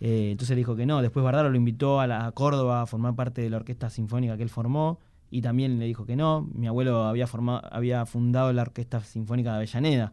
[0.01, 1.03] Eh, entonces le dijo que no.
[1.03, 4.37] Después Bardaro lo invitó a, la, a Córdoba a formar parte de la orquesta sinfónica
[4.37, 4.99] que él formó
[5.31, 6.49] y también le dijo que no.
[6.53, 10.12] Mi abuelo había, formado, había fundado la Orquesta Sinfónica de Avellaneda.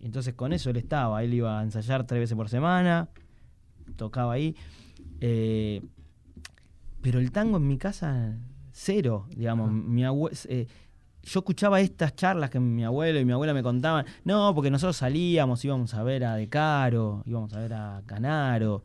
[0.00, 3.08] Entonces con eso él estaba, él iba a ensayar tres veces por semana,
[3.96, 4.56] tocaba ahí.
[5.20, 5.80] Eh,
[7.00, 8.36] pero el tango en mi casa,
[8.72, 9.70] cero, digamos.
[9.72, 10.66] Mi eh,
[11.24, 14.04] yo escuchaba estas charlas que mi abuelo y mi abuela me contaban.
[14.24, 18.82] No, porque nosotros salíamos, íbamos a ver a De Caro, íbamos a ver a Canaro.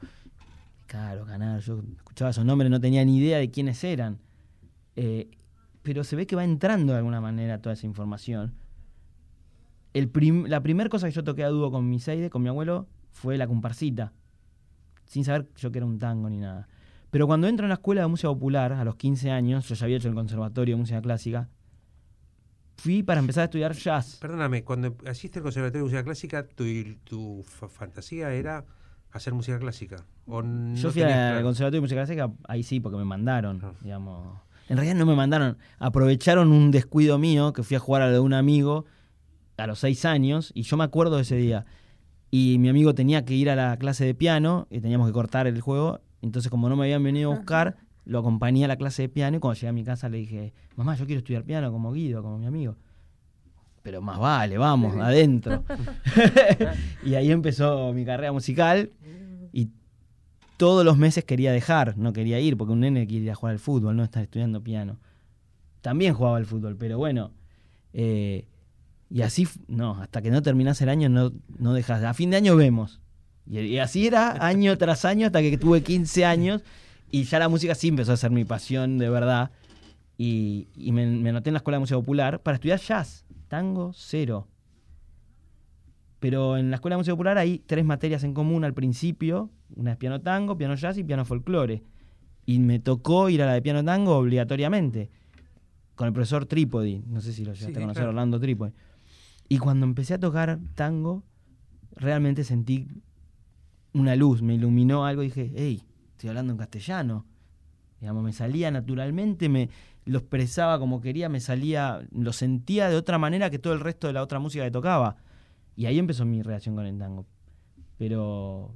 [0.85, 4.19] Caro, Canaro, yo escuchaba esos nombres, no tenía ni idea de quiénes eran.
[4.95, 5.29] Eh,
[5.87, 8.53] pero se ve que va entrando de alguna manera toda esa información.
[9.93, 10.11] El
[10.49, 13.37] la primera cosa que yo toqué a dúo con mi Seide, con mi abuelo, fue
[13.37, 14.11] la comparsita,
[15.05, 16.67] sin saber yo que era un tango ni nada.
[17.09, 19.85] Pero cuando entro en la escuela de música popular, a los 15 años, yo ya
[19.85, 21.47] había hecho el conservatorio de música clásica,
[22.75, 24.17] fui para empezar a estudiar jazz.
[24.19, 26.65] Perdóname, cuando hiciste el conservatorio de música clásica, tu,
[27.05, 28.65] tu fantasía era
[29.13, 30.03] hacer música clásica.
[30.25, 33.71] yo fui al conservatorio de música clásica, ahí sí, porque me mandaron, ah.
[33.81, 35.57] digamos en realidad no me mandaron.
[35.79, 38.85] Aprovecharon un descuido mío, que fui a jugar a lo de un amigo
[39.57, 41.65] a los seis años, y yo me acuerdo de ese día.
[42.29, 45.47] Y mi amigo tenía que ir a la clase de piano, y teníamos que cortar
[45.47, 46.01] el juego.
[46.21, 49.37] Entonces, como no me habían venido a buscar, lo acompañé a la clase de piano,
[49.37, 52.21] y cuando llegué a mi casa le dije, mamá, yo quiero estudiar piano como Guido,
[52.21, 52.75] como mi amigo.
[53.81, 55.63] Pero más vale, vamos, adentro.
[57.03, 58.91] y ahí empezó mi carrera musical.
[59.53, 59.69] Y
[60.57, 63.95] todos los meses quería dejar, no quería ir, porque un nene quería jugar al fútbol,
[63.95, 64.99] no estar estudiando piano.
[65.81, 67.31] También jugaba al fútbol, pero bueno.
[67.93, 68.45] Eh,
[69.09, 72.03] y así, no, hasta que no terminase el año no, no dejas.
[72.03, 72.99] A fin de año vemos.
[73.49, 76.63] Y, así era año tras año hasta que tuve 15 años
[77.09, 79.51] y ya la música sí empezó a ser mi pasión de verdad.
[80.17, 84.47] Y, me, me anoté en la Escuela de Música Popular para estudiar jazz, tango cero.
[86.19, 89.51] Pero en la Escuela de Música Popular hay tres materias en común al principio.
[89.75, 91.83] Una es piano tango, piano jazz y piano folclore.
[92.45, 95.09] Y me tocó ir a la de piano tango obligatoriamente.
[95.95, 97.03] Con el profesor Trípodi.
[97.07, 98.71] No sé si lo llegaste a conocer, Orlando Trípodi.
[99.49, 101.23] Y cuando empecé a tocar tango,
[101.95, 102.87] realmente sentí
[103.93, 107.25] una luz, me iluminó algo y dije, hey, estoy hablando en castellano.
[107.99, 109.69] Digamos, me salía naturalmente, me
[110.05, 114.07] lo expresaba como quería, me salía, lo sentía de otra manera que todo el resto
[114.07, 115.17] de la otra música que tocaba.
[115.77, 117.25] Y ahí empezó mi relación con el tango.
[117.97, 118.73] Pero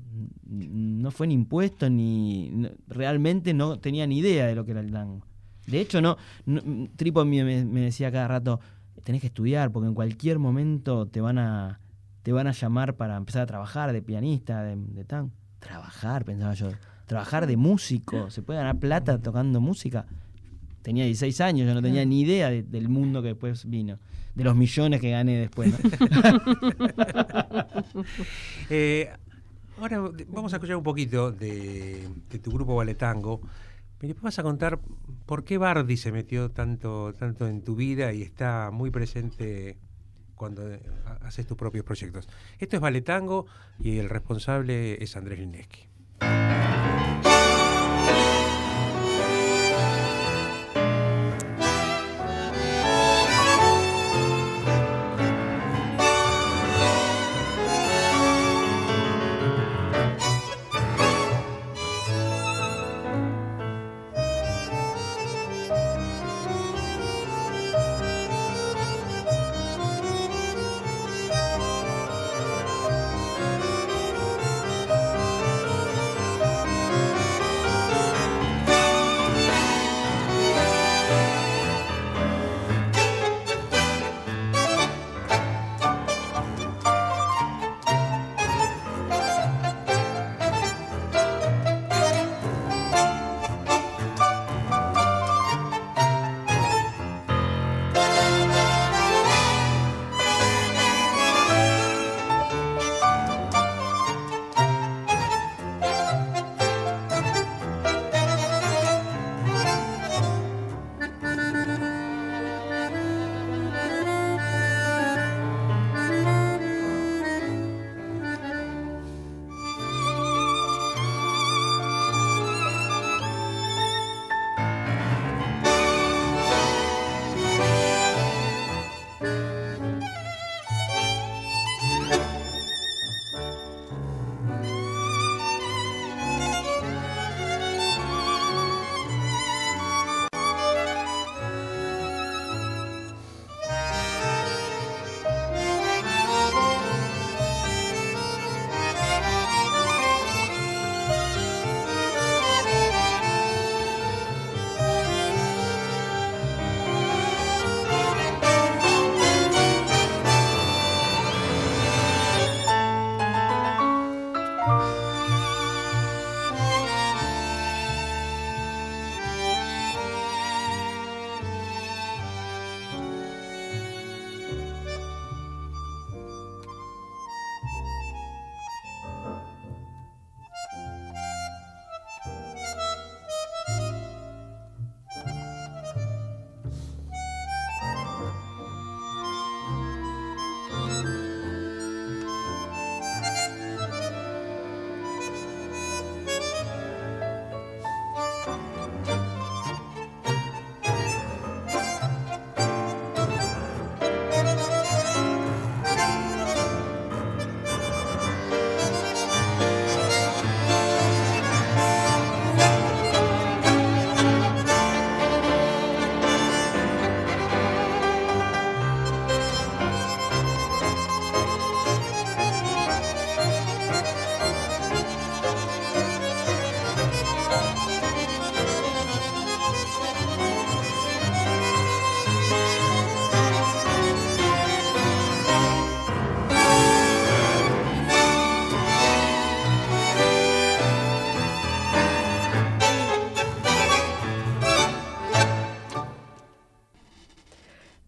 [0.47, 2.69] no fue ni impuesto, ni.
[2.87, 5.25] realmente no tenía ni idea de lo que era el tango.
[5.65, 6.17] De hecho, no.
[6.95, 8.59] Tripo me, me decía cada rato:
[9.03, 11.79] tenés que estudiar, porque en cualquier momento te van a,
[12.21, 15.31] te van a llamar para empezar a trabajar de pianista, de, de tango.
[15.59, 16.69] Trabajar, pensaba yo.
[17.07, 18.29] Trabajar de músico.
[18.29, 20.05] ¿Se puede ganar plata tocando música?
[20.83, 23.99] Tenía 16 años, yo no tenía ni idea del mundo que después vino
[24.35, 25.73] de los millones que gané después.
[28.69, 29.11] Eh,
[29.77, 32.07] ahora vamos a escuchar un poquito de,
[32.41, 33.41] tu grupo Vale Tango.
[33.99, 34.79] ¿Me vas a contar
[35.25, 39.77] por qué Bardi se metió tanto, tanto en tu vida y está muy presente
[40.35, 40.63] cuando
[41.21, 42.29] haces tus propios proyectos?
[42.59, 43.45] Esto es Vale Tango
[43.79, 45.89] y el responsable es Andrés Lineski.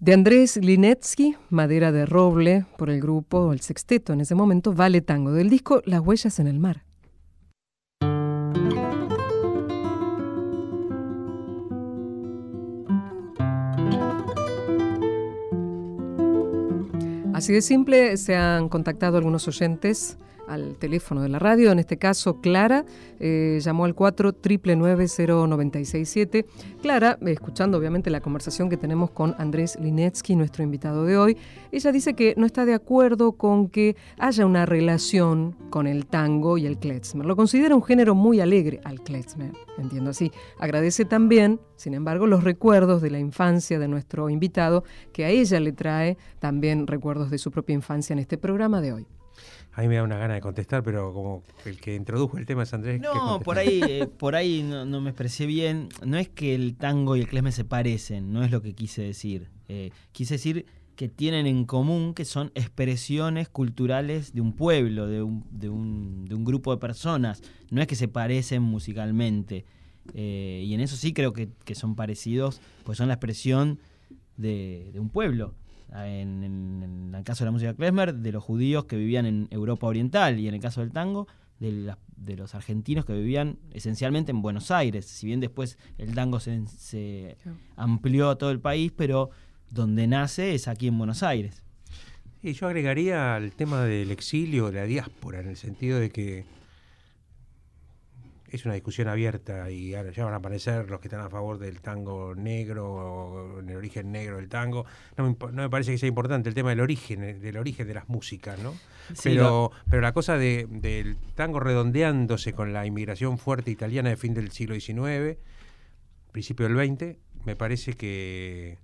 [0.03, 4.99] De Andrés Linetsky, Madera de Roble, por el grupo, el sexteto en ese momento, Vale
[4.99, 6.83] Tango, del disco Las Huellas en el Mar.
[17.33, 20.17] Así de simple, se han contactado algunos oyentes
[20.47, 22.85] al teléfono de la radio, en este caso Clara,
[23.19, 24.33] eh, llamó al 4
[24.75, 26.45] 967
[26.81, 31.37] Clara, escuchando obviamente la conversación que tenemos con Andrés Linetsky, nuestro invitado de hoy,
[31.71, 36.57] ella dice que no está de acuerdo con que haya una relación con el tango
[36.57, 37.25] y el klezmer.
[37.25, 40.31] Lo considera un género muy alegre al klezmer, entiendo así.
[40.59, 45.59] Agradece también, sin embargo, los recuerdos de la infancia de nuestro invitado, que a ella
[45.59, 49.07] le trae también recuerdos de su propia infancia en este programa de hoy.
[49.75, 52.63] A mí me da una gana de contestar, pero como el que introdujo el tema
[52.63, 53.01] es Andrés.
[53.01, 55.89] No, por ahí, eh, por ahí no, me expresé bien.
[56.05, 59.01] No es que el tango y el klezmer se parecen, no es lo que quise
[59.01, 59.49] decir.
[59.67, 65.23] Eh, quise decir que tienen en común que son expresiones culturales de un pueblo, de
[65.23, 67.41] un, de un, de un grupo de personas.
[67.71, 69.65] No es que se parecen musicalmente.
[70.13, 73.79] Eh, y en eso sí creo que, que, son parecidos, pues son la expresión
[74.37, 75.55] de, de un pueblo
[75.93, 80.39] en, el caso de la música klezmer, de los judíos que vivían en Europa Oriental
[80.39, 81.27] y en el caso del tango,
[81.59, 85.05] de, los argentinos que vivían esencialmente en Buenos Aires.
[85.05, 87.37] Si bien después el tango se,
[87.75, 89.29] amplió a todo el país, pero
[89.69, 91.63] donde nace es aquí en Buenos Aires.
[92.41, 96.43] Y yo agregaría el tema del exilio, de la diáspora, en el sentido de que
[98.53, 101.57] es una discusión abierta y ahora ya van a aparecer los que están a favor
[101.57, 104.85] del tango negro o el origen negro del tango.
[105.17, 108.07] No me, parece que sea importante el tema del origen, eh, del origen de las
[108.09, 108.75] músicas, ¿no?
[109.23, 114.51] pero, pero la cosa del tango redondeándose con la inmigración fuerte italiana de fin del
[114.51, 115.39] siglo XIX,
[116.31, 118.77] principio del XX, me parece que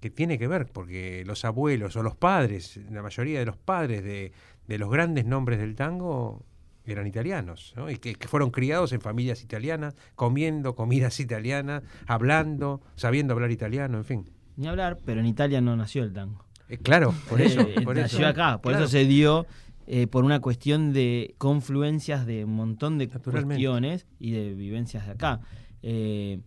[0.00, 4.04] que tiene que ver, porque los abuelos o los padres, la mayoría de los padres
[4.04, 4.32] de,
[4.68, 6.44] de los grandes nombres del tango
[6.86, 7.90] eran italianos, ¿no?
[7.90, 14.04] y que, fueron criados en familias italianas, comiendo comidas italianas, hablando, sabiendo hablar italiano, en
[14.04, 14.30] fin.
[14.56, 16.44] Ni hablar, pero en Italia no nació el tango.
[16.68, 17.60] Eh, claro, por eso.
[17.60, 19.46] Eh, por nació acá, por eso se dio
[19.86, 25.12] eh, por una cuestión de confluencias de un montón de cuestiones y de vivencias de
[25.12, 25.40] acá.
[25.82, 26.42] y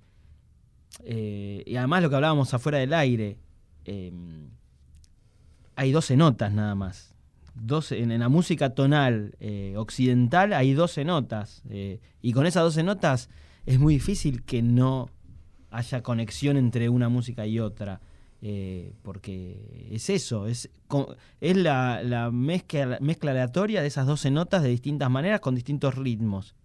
[1.75, 3.37] además lo que hablábamos afuera del aire,
[5.75, 7.15] hay 12 notas nada más
[7.91, 11.63] en, la música tonal eh, occidental hay 12 notas.
[11.69, 13.29] Eh, y con esas 12 notas
[13.65, 15.09] es muy difícil que no
[15.71, 18.01] haya conexión entre una música y otra.
[18.41, 20.69] Eh, porque es eso, es,
[21.41, 26.55] es la, mezcla, mezcla, aleatoria de esas 12 notas de distintas maneras con distintos ritmos.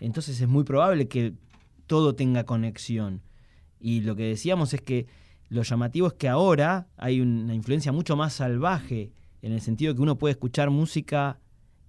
[0.00, 1.34] entonces es muy probable que
[1.86, 3.20] todo tenga conexión.
[3.78, 5.06] Y lo que decíamos es que
[5.50, 9.12] lo llamativo es que ahora hay una influencia mucho más salvaje
[9.44, 11.38] en el sentido que uno puede escuchar música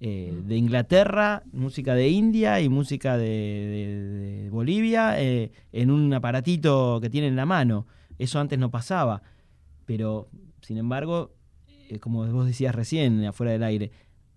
[0.02, 7.10] eh, de Inglaterra, música de India y música de, Bolivia eh, en un aparatito que
[7.10, 7.88] tiene en la mano.
[8.20, 9.22] Eso antes no pasaba.
[9.86, 10.28] Pero,
[10.60, 11.32] sin embargo,
[11.88, 13.92] eh, como vos decías recién, afuera del aire,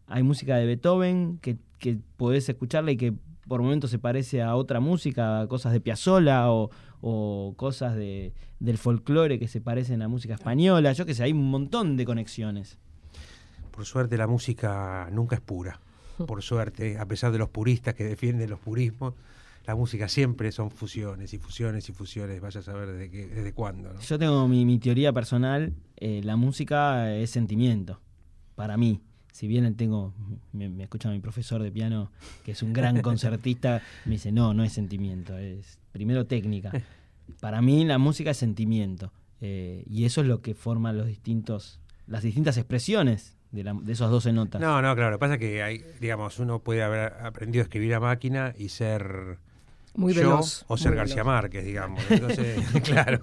[0.06, 3.14] hay música de Beethoven que, que podés escucharla y que
[3.48, 8.32] por momentos se parece a otra música, a cosas de Piazzolla o, o cosas de,
[8.60, 10.92] del folclore que se parecen a música española.
[10.92, 12.78] Yo que sé, hay un montón de conexiones.
[13.78, 15.78] Por suerte la música nunca es pura.
[16.26, 19.14] Por suerte, a pesar de los puristas que defienden los purismos,
[19.66, 23.52] la música siempre son fusiones y fusiones y fusiones, vaya a saber desde, qué, desde
[23.52, 23.96] cuándo.
[24.00, 28.00] Yo tengo mi, teoría personal, eh, la música es sentimiento,
[28.56, 29.00] para mí.
[29.30, 30.12] Si bien tengo,
[30.52, 32.10] me, escucha mi profesor de piano,
[32.44, 36.72] que es un gran concertista, me dice, no, no es sentimiento, es primero técnica.
[37.40, 39.12] Para mí la música es sentimiento.
[39.40, 43.92] Eh, y eso es lo que forma los distintos, las distintas expresiones de, la, de
[43.92, 44.60] esos 12 notas.
[44.60, 45.10] No, no, claro.
[45.12, 48.54] Lo que pasa es que hay, digamos, uno puede haber aprendido a escribir a máquina
[48.58, 49.38] y ser
[49.94, 52.00] muy yo veloz, o ser García Márquez, digamos.
[52.08, 53.22] Entonces, claro.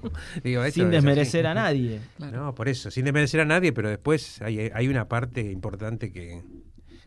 [0.72, 2.02] sin desmerecer a nadie.
[2.20, 6.42] No, por eso, sin desmerecer a nadie, pero después hay, hay una parte importante que,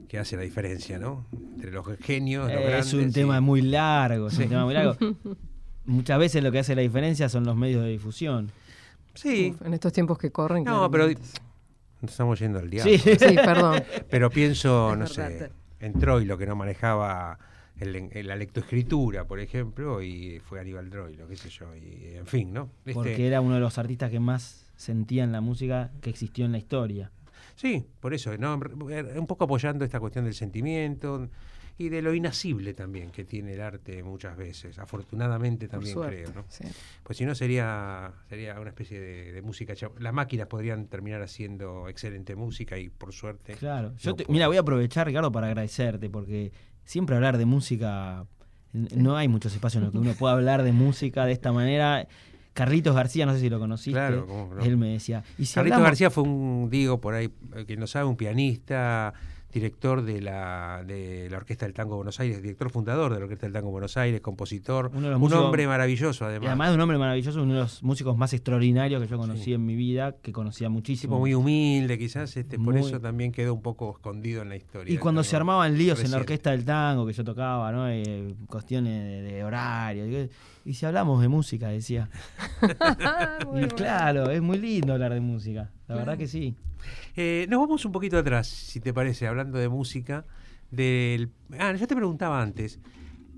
[0.09, 1.27] que hace la diferencia, ¿no?
[1.55, 4.97] Entre los genios, los Es un tema muy largo, es un tema muy largo.
[5.85, 8.51] Muchas veces lo que hace la diferencia son los medios de difusión.
[9.15, 9.55] Sí.
[9.65, 10.63] en estos tiempos que corren.
[10.65, 11.09] No, pero
[12.03, 12.97] estamos yendo al diablo.
[12.99, 13.83] Sí, perdón.
[14.11, 17.39] Pero pienso, no sé, en Troilo que no manejaba
[17.81, 22.71] la lectoescritura, por ejemplo, y fue Aníbal Troilo, qué sé yo, y en fin, ¿no?
[22.85, 26.53] Este Porque era uno de los artistas que más sentían la música que existió en
[26.53, 27.11] la historia.
[27.55, 28.55] Sí, por eso, ¿no?
[28.55, 31.29] un poco apoyando esta cuestión del sentimiento
[31.79, 36.45] y de lo inasible también que tiene el arte muchas veces, afortunadamente también creo, ¿no?
[37.05, 42.35] Pues si no sería sería una especie de, música, las máquinas podrían terminar haciendo excelente
[42.35, 43.55] música y por suerte.
[43.55, 46.53] Claro, yo mira, voy a aprovechar Ricardo para agradecerte porque
[46.85, 48.27] siempre hablar de música
[48.73, 52.09] no hay muchos espacios en los que uno pueda hablar de música de esta manera.
[52.55, 53.93] Carlitos García, no sé si lo conociste.
[53.93, 55.23] Claro, Él me decía.
[55.55, 59.15] Carlitos García fue un, digo por ahí, eh, que no sabe, un pianista
[59.53, 63.47] director de la, de la Orquesta del Tango Buenos Aires, director fundador de la Orquesta
[63.47, 66.49] del Tango Buenos Aires, compositor, un hombre maravilloso además.
[66.49, 69.65] además de un hombre maravilloso, uno de los músicos más extraordinarios que yo conocí en
[69.65, 71.19] mi vida, que conocía muchísimo.
[71.19, 74.93] muy humilde quizás, este, por eso también quedó un poco escondido en la historia.
[74.93, 77.89] Y cuando se armaban líos en la Orquesta del Tango que yo tocaba, ¿no?
[77.89, 80.29] Eh, cuestiones de, horario.
[80.65, 82.11] Y si hablamos de música, decía.
[83.57, 86.55] y claro, es muy lindo hablar de música, la verdad que sí.
[87.17, 90.25] Eh, nos vamos un poquito atrás, si te parece, hablando de música.
[90.71, 91.31] Del...
[91.59, 92.79] Ah, yo te preguntaba antes,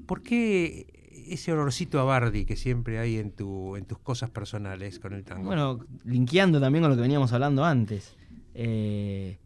[0.06, 0.86] ¿por qué
[1.28, 5.24] ese olorcito a Bardi que siempre hay en, tu, en tus cosas personales con el
[5.24, 5.44] tango?
[5.44, 8.16] Bueno, linkeando también con lo que veníamos hablando antes.
[8.54, 9.38] Eh,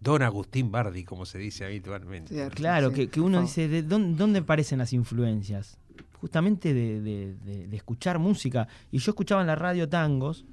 [0.00, 2.48] Don Agustín Bardi, como se dice habitualmente.
[2.50, 5.78] claro, que, uno dice, ¿de dónde, dónde, aparecen las influencias?
[6.20, 8.66] Justamente de, de, escuchar música.
[8.90, 10.44] Y yo escuchaba en la radio tangos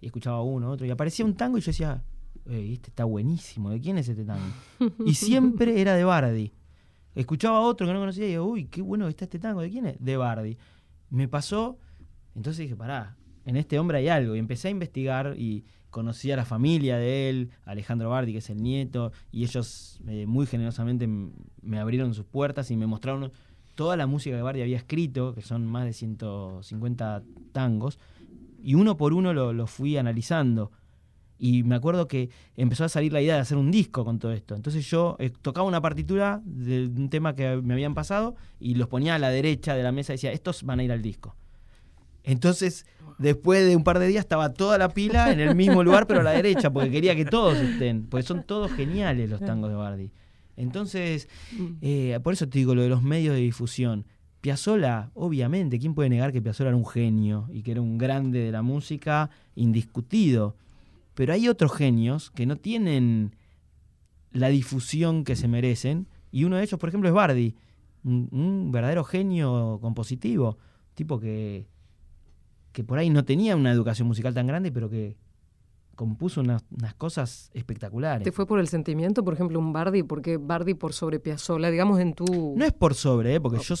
[0.00, 2.02] y escuchaba uno, otro, y aparecía un tango y yo decía,
[2.46, 4.44] este está buenísimo, ¿de quién es este tango?
[5.04, 6.52] y siempre era de Bardi.
[7.14, 9.86] Escuchaba otro que no conocía y digo, uy, qué bueno está este tango, ¿de quién
[9.86, 9.96] es?
[10.00, 10.58] De Bardi.
[11.10, 11.78] Me pasó,
[12.34, 14.34] entonces dije, pará, en este hombre hay algo.
[14.34, 18.50] Y empecé a investigar y conocí a la familia de él, Alejandro Bardi, que es
[18.50, 23.30] el nieto, y ellos eh, muy generosamente me abrieron sus puertas y me mostraron
[23.76, 27.22] toda la música que Bardi había escrito, que son más de 150
[27.52, 27.98] tangos,
[28.64, 30.72] y uno por uno lo, fui analizando.
[31.38, 34.32] Y me acuerdo que empezó a salir la idea de hacer un disco con todo
[34.32, 34.54] esto.
[34.54, 38.88] Entonces yo eh, tocaba una partitura de un tema que me habían pasado y los
[38.88, 41.36] ponía a la derecha de la mesa y decía, estos van a ir al disco.
[42.22, 42.86] Entonces,
[43.18, 46.20] después de un par de días estaba toda la pila en el mismo lugar, pero
[46.20, 49.76] a la derecha, porque quería que todos estén, porque son todos geniales los tangos de
[49.76, 50.10] Bardi.
[50.56, 51.66] Entonces, mm.
[51.82, 54.06] eh, por eso te digo lo de los medios de difusión.
[54.44, 58.40] Piazzolla, obviamente, ¿quién puede negar que Piazzolla era un genio y que era un grande
[58.40, 60.54] de la música indiscutido?
[61.14, 63.36] Pero hay otros genios que no tienen
[64.32, 67.54] la difusión que se merecen y uno de ellos, por ejemplo, es Bardi,
[68.04, 70.58] un, verdadero genio compositivo,
[70.92, 71.66] tipo que,
[72.72, 75.16] que por ahí no tenía una educación musical tan grande, pero que
[75.94, 76.62] compuso unas,
[76.98, 78.24] cosas espectaculares.
[78.24, 80.02] ¿Te fue por el sentimiento, por ejemplo, un Bardi?
[80.02, 81.70] porque Bardi por sobre Piazzolla?
[81.70, 82.54] Digamos en tu...
[82.58, 83.40] No es por sobre, ¿eh?
[83.40, 83.74] porque yo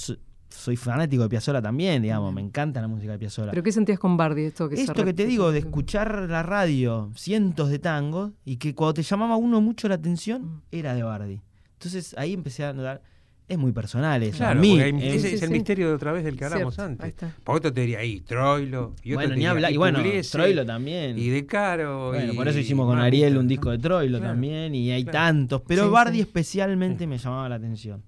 [0.54, 3.50] soy fanático de Piazzolla también, digamos, me encanta la música de Piazzolla.
[3.50, 4.44] ¿Pero qué sentías con Bardi?
[4.44, 8.74] Esto que, esto que te digo, de escuchar la radio, cientos de tangos, y que
[8.74, 10.62] cuando te llamaba uno mucho la atención, mm.
[10.72, 11.40] era de Bardi.
[11.74, 13.02] Entonces ahí empecé a notar,
[13.46, 14.38] es muy personal eso.
[14.38, 17.14] Claro, a mí, ese es el misterio de otra vez del que hablamos antes.
[17.42, 18.94] Por otro te diría ahí, Troilo.
[19.02, 20.00] Y bueno, ni habla, y, bueno,
[20.30, 21.18] Troilo también.
[21.18, 22.08] Y De Caro.
[22.08, 25.62] Bueno, por eso hicimos con Ariel un disco de Troilo también, y hay tantos.
[25.66, 28.02] Pero Bardi especialmente me llamaba la atención.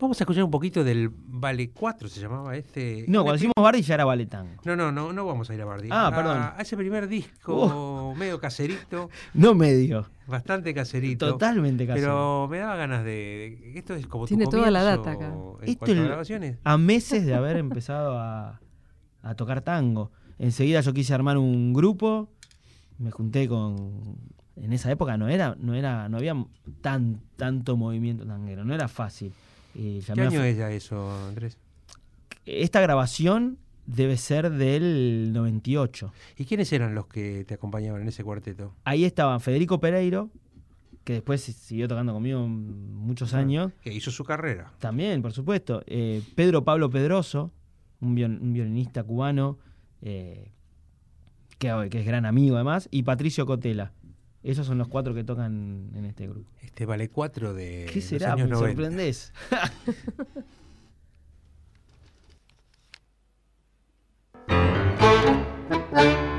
[0.00, 3.04] Vamos a escuchar un poquito del Vale 4, se llamaba este.
[3.06, 4.26] No, cuando decimos Bardi ya era Vale
[4.64, 5.88] No, no, no, no vamos a ir a Bardi.
[5.90, 6.38] Ah, perdón.
[6.38, 9.10] A ese primer disco medio caserito.
[9.34, 10.08] No medio.
[10.26, 11.32] Bastante caserito.
[11.32, 12.06] Totalmente caserito.
[12.08, 13.72] Pero me daba ganas de.
[13.76, 15.34] esto es como Tiene toda la data acá.
[15.62, 16.58] esto a grabaciones.
[16.64, 18.58] A meses de haber empezado a,
[19.22, 20.12] a tocar tango.
[20.38, 22.30] Enseguida yo quise armar un grupo.
[22.96, 24.18] Me junté con
[24.56, 26.34] en esa época no era, no era, no había
[26.82, 29.32] tan, tanto movimiento tanguero, no era fácil.
[29.74, 31.58] ¿Qué año es ya eso, Andrés?
[32.46, 36.12] Esta grabación debe ser del 98.
[36.36, 38.74] ¿Y quiénes eran los que te acompañaban en ese cuarteto?
[38.84, 40.30] Ahí estaban Federico Pereiro,
[41.04, 43.72] que después siguió tocando conmigo muchos años.
[43.82, 44.72] Que hizo su carrera.
[44.78, 45.82] También, por supuesto.
[45.86, 47.52] Eh, Pedro Pablo Pedroso,
[48.00, 49.58] un, violinista cubano,
[50.02, 50.50] eh,
[51.58, 53.92] que, que, es gran amigo además, y Patricio Cotela.
[54.42, 56.48] Esos son los cuatro que tocan en este grupo.
[56.62, 57.90] Este vale cuatro de.
[57.92, 58.30] ¿Qué será?
[58.30, 58.74] Los años Me 90.
[58.74, 59.32] sorprendés.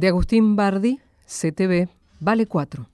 [0.00, 1.88] De Agustín Bardi, CTV,
[2.20, 2.86] vale 4.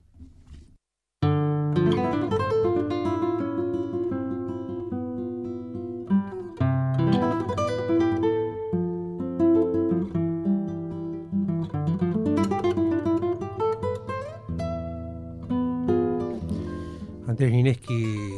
[17.27, 18.31] Andrés Nineski,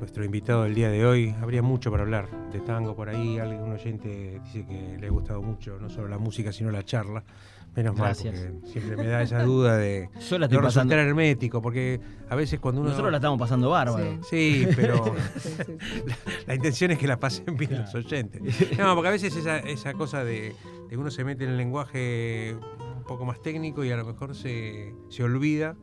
[0.00, 3.38] nuestro invitado del día de hoy, habría mucho para hablar de tango por ahí.
[3.38, 7.22] Algún oyente dice que le ha gustado mucho no solo la música, sino la charla.
[7.76, 8.34] Menos Gracias.
[8.34, 10.66] mal, porque siempre me da esa duda de Yo la estoy no pasando.
[10.94, 12.90] resultar hermético, porque a veces cuando uno...
[12.90, 14.18] Nosotros la estamos pasando bárbaro.
[14.28, 15.04] Sí, pero
[15.38, 15.72] Sí, sí, sí.
[16.46, 17.84] la intención es que la pasen bien Claro.
[17.84, 18.42] los oyentes.
[18.78, 20.54] No, porque a veces esa, esa cosa de, de
[20.90, 22.56] que uno se mete en el lenguaje
[22.96, 25.76] un poco más técnico y a lo mejor se, se olvida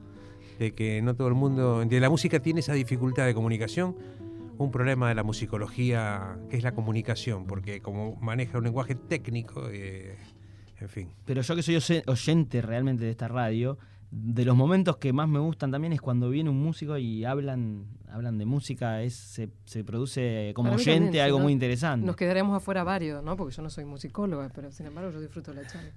[0.60, 1.86] de que no todo el mundo.
[1.86, 3.96] De la música tiene esa dificultad de comunicación.
[4.58, 9.68] Un problema de la musicología que es la comunicación, porque como maneja un lenguaje técnico,
[9.72, 10.18] eh,
[10.80, 11.10] en fin.
[11.26, 13.78] Pero yo que soy oye- oyente realmente de esta radio,
[14.10, 17.88] de los momentos que más me gustan también es cuando viene un músico y hablan,
[18.10, 22.06] hablan de música, es, se, se produce como oyente también, si algo no, muy interesante.
[22.06, 23.36] Nos quedaremos afuera varios, ¿no?
[23.36, 25.90] Porque yo no soy musicóloga, pero sin embargo yo disfruto la charla.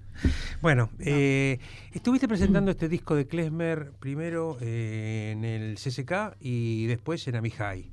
[0.61, 1.57] Bueno, eh,
[1.93, 7.89] estuviste presentando este disco de Klezmer primero eh, en el CCK y después en Amijay.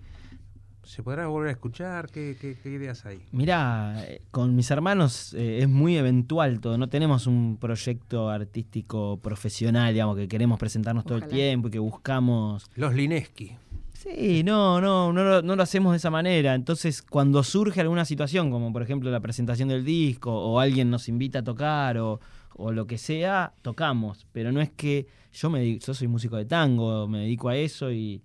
[0.89, 2.09] ¿Se podrá volver a escuchar?
[2.11, 3.21] ¿Qué, qué- qué ideas hay?
[3.31, 9.19] Mirá, eh, con mis hermanos eh, es muy eventual todo, no tenemos un proyecto artístico
[9.21, 12.71] profesional, digamos, que queremos presentarnos todo el tiempo y que buscamos...
[12.75, 13.53] Los Lineski.
[13.93, 16.55] Sí, no, no, no lo, no lo hacemos de esa manera.
[16.55, 21.09] Entonces, cuando surge alguna situación, como por ejemplo la presentación del disco, o alguien nos
[21.11, 22.19] invita a tocar, o,
[22.55, 24.27] o lo que sea, tocamos.
[24.33, 27.57] Pero no es que yo me dedico- yo soy músico de tango, me dedico a
[27.57, 28.23] eso y,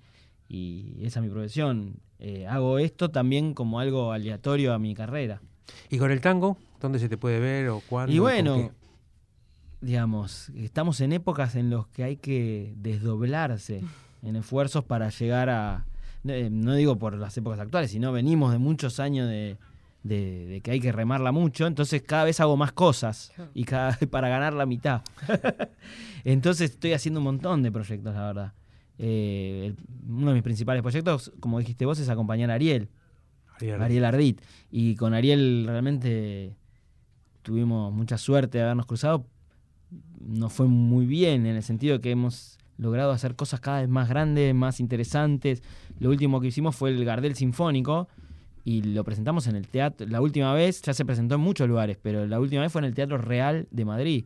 [0.47, 1.95] y esa es mi profesión.
[2.25, 5.41] Eh, hago esto también como algo aleatorio a mi carrera.
[5.89, 6.57] ¿Y con el tango?
[6.79, 8.11] ¿Dónde se te puede ver o cuándo?
[8.13, 8.55] Y bueno,
[9.81, 13.83] digamos, estamos en épocas en las que hay que desdoblarse
[14.21, 15.85] en esfuerzos para llegar a,
[16.25, 19.57] eh, no digo por las épocas actuales, sino venimos de muchos años de,
[20.03, 23.97] de- de que hay que remarla mucho, entonces cada vez hago más cosas y cada
[24.09, 25.01] para ganar la mitad.
[26.23, 28.53] entonces estoy haciendo un montón de proyectos, la verdad.
[28.97, 29.77] Eh, el-
[30.07, 32.89] uno de mis principales proyectos, como dijiste vos, es acompañar a Ariel.
[33.57, 33.81] Ariel.
[33.81, 34.41] Ariel Ardit.
[34.71, 36.55] Y con Ariel realmente
[37.41, 39.25] tuvimos mucha suerte de habernos cruzado.
[40.19, 44.09] Nos fue muy bien en el sentido que hemos logrado hacer cosas cada vez más
[44.09, 45.61] grandes, más interesantes.
[45.99, 48.07] Lo último que hicimos fue el Gardel Sinfónico
[48.65, 50.07] y lo presentamos en el teatro.
[50.07, 52.85] La última vez ya se presentó en muchos lugares, pero la última vez fue en
[52.85, 54.25] el Teatro Real de Madrid.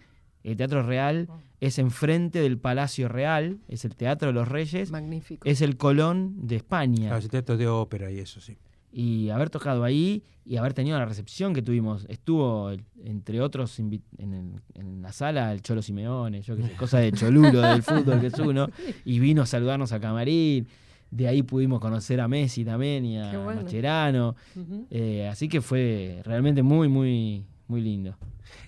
[0.52, 1.28] El Teatro Real
[1.60, 5.48] es enfrente del Palacio Real, es el Teatro de los Reyes, Magnífico.
[5.48, 8.58] es el Colón de España Claro, ese teatro de ópera y eso, sí.
[8.92, 12.06] y haber tocado ahí y haber tenido la recepción que tuvimos.
[12.10, 16.72] Estuvo, el- entre otros, en, el- en la sala el Cholo Simeone, yo qué sé,
[16.76, 18.70] cosa de cholulo del fútbol que es uno,
[19.06, 20.68] y vino a saludarnos a Camarín.
[21.12, 23.62] De ahí pudimos conocer a Messi también y a bueno.
[23.64, 24.36] Mascherano.
[24.56, 24.88] Ujú.
[24.90, 28.18] Eh, así que fue realmente muy, muy, muy lindo.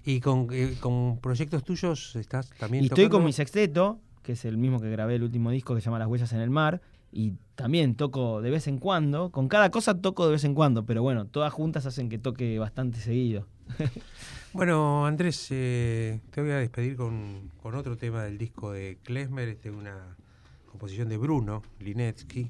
[0.05, 4.45] ¿Y con, eh, con proyectos tuyos estás también Y estoy con mi sexteto, que es
[4.45, 6.81] el mismo que grabé el último disco que se llama Las Huellas en el Mar.
[7.11, 9.31] Y también toco de vez en cuando.
[9.31, 12.59] Con cada cosa toco de vez en cuando, pero bueno, todas juntas hacen que toque
[12.59, 13.47] bastante seguido.
[14.51, 19.47] Bueno, Andrés, eh, te voy a despedir con, con otro tema del disco de Klezmer,
[19.47, 20.17] este, una
[20.65, 22.49] composición de Bruno Linetsky.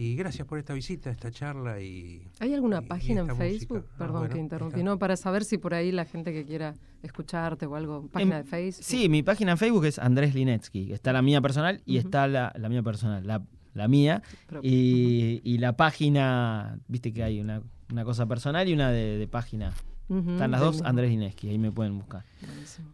[0.00, 2.22] Y gracias por esta visita, esta charla y...
[2.38, 3.78] ¿Hay alguna y- y página en Facebook?
[3.78, 3.92] música.
[3.94, 4.78] Ah, Perdón bueno, que interrumpí.
[4.78, 4.84] está.
[4.84, 8.44] No, para saber si por ahí la gente que quiera escucharte o algo, página Em,
[8.44, 8.84] de Facebook.
[8.84, 10.92] Sí, mi página en Facebook es Andrés Linetsky.
[10.92, 13.42] Está la mía personal y está la, la mía personal, la,
[13.74, 14.22] la mía.
[14.62, 19.26] Y, y la página, viste que hay una, una cosa personal y una de, de
[19.26, 19.72] página.
[20.08, 20.80] Están las dos.
[20.82, 22.24] Andrés Linetsky, ahí me pueden buscar.
[22.46, 22.88] Buenísimo.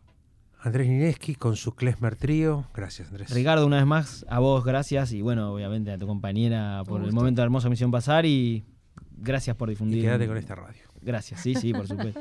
[0.64, 2.64] Andrés Linetsky con su Klezmer Trío.
[2.74, 3.30] Gracias, Andrés.
[3.30, 7.12] Ricardo, una vez más, a vos gracias y bueno, obviamente a tu compañera por el
[7.12, 8.64] momento de hermosa misión pasar y
[9.12, 10.02] gracias por Y difundir.
[10.02, 10.82] quédate con esta radio.
[11.02, 12.20] Gracias, sí, sí, por supuesto.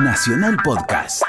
[0.00, 1.22] Nacional Podcast.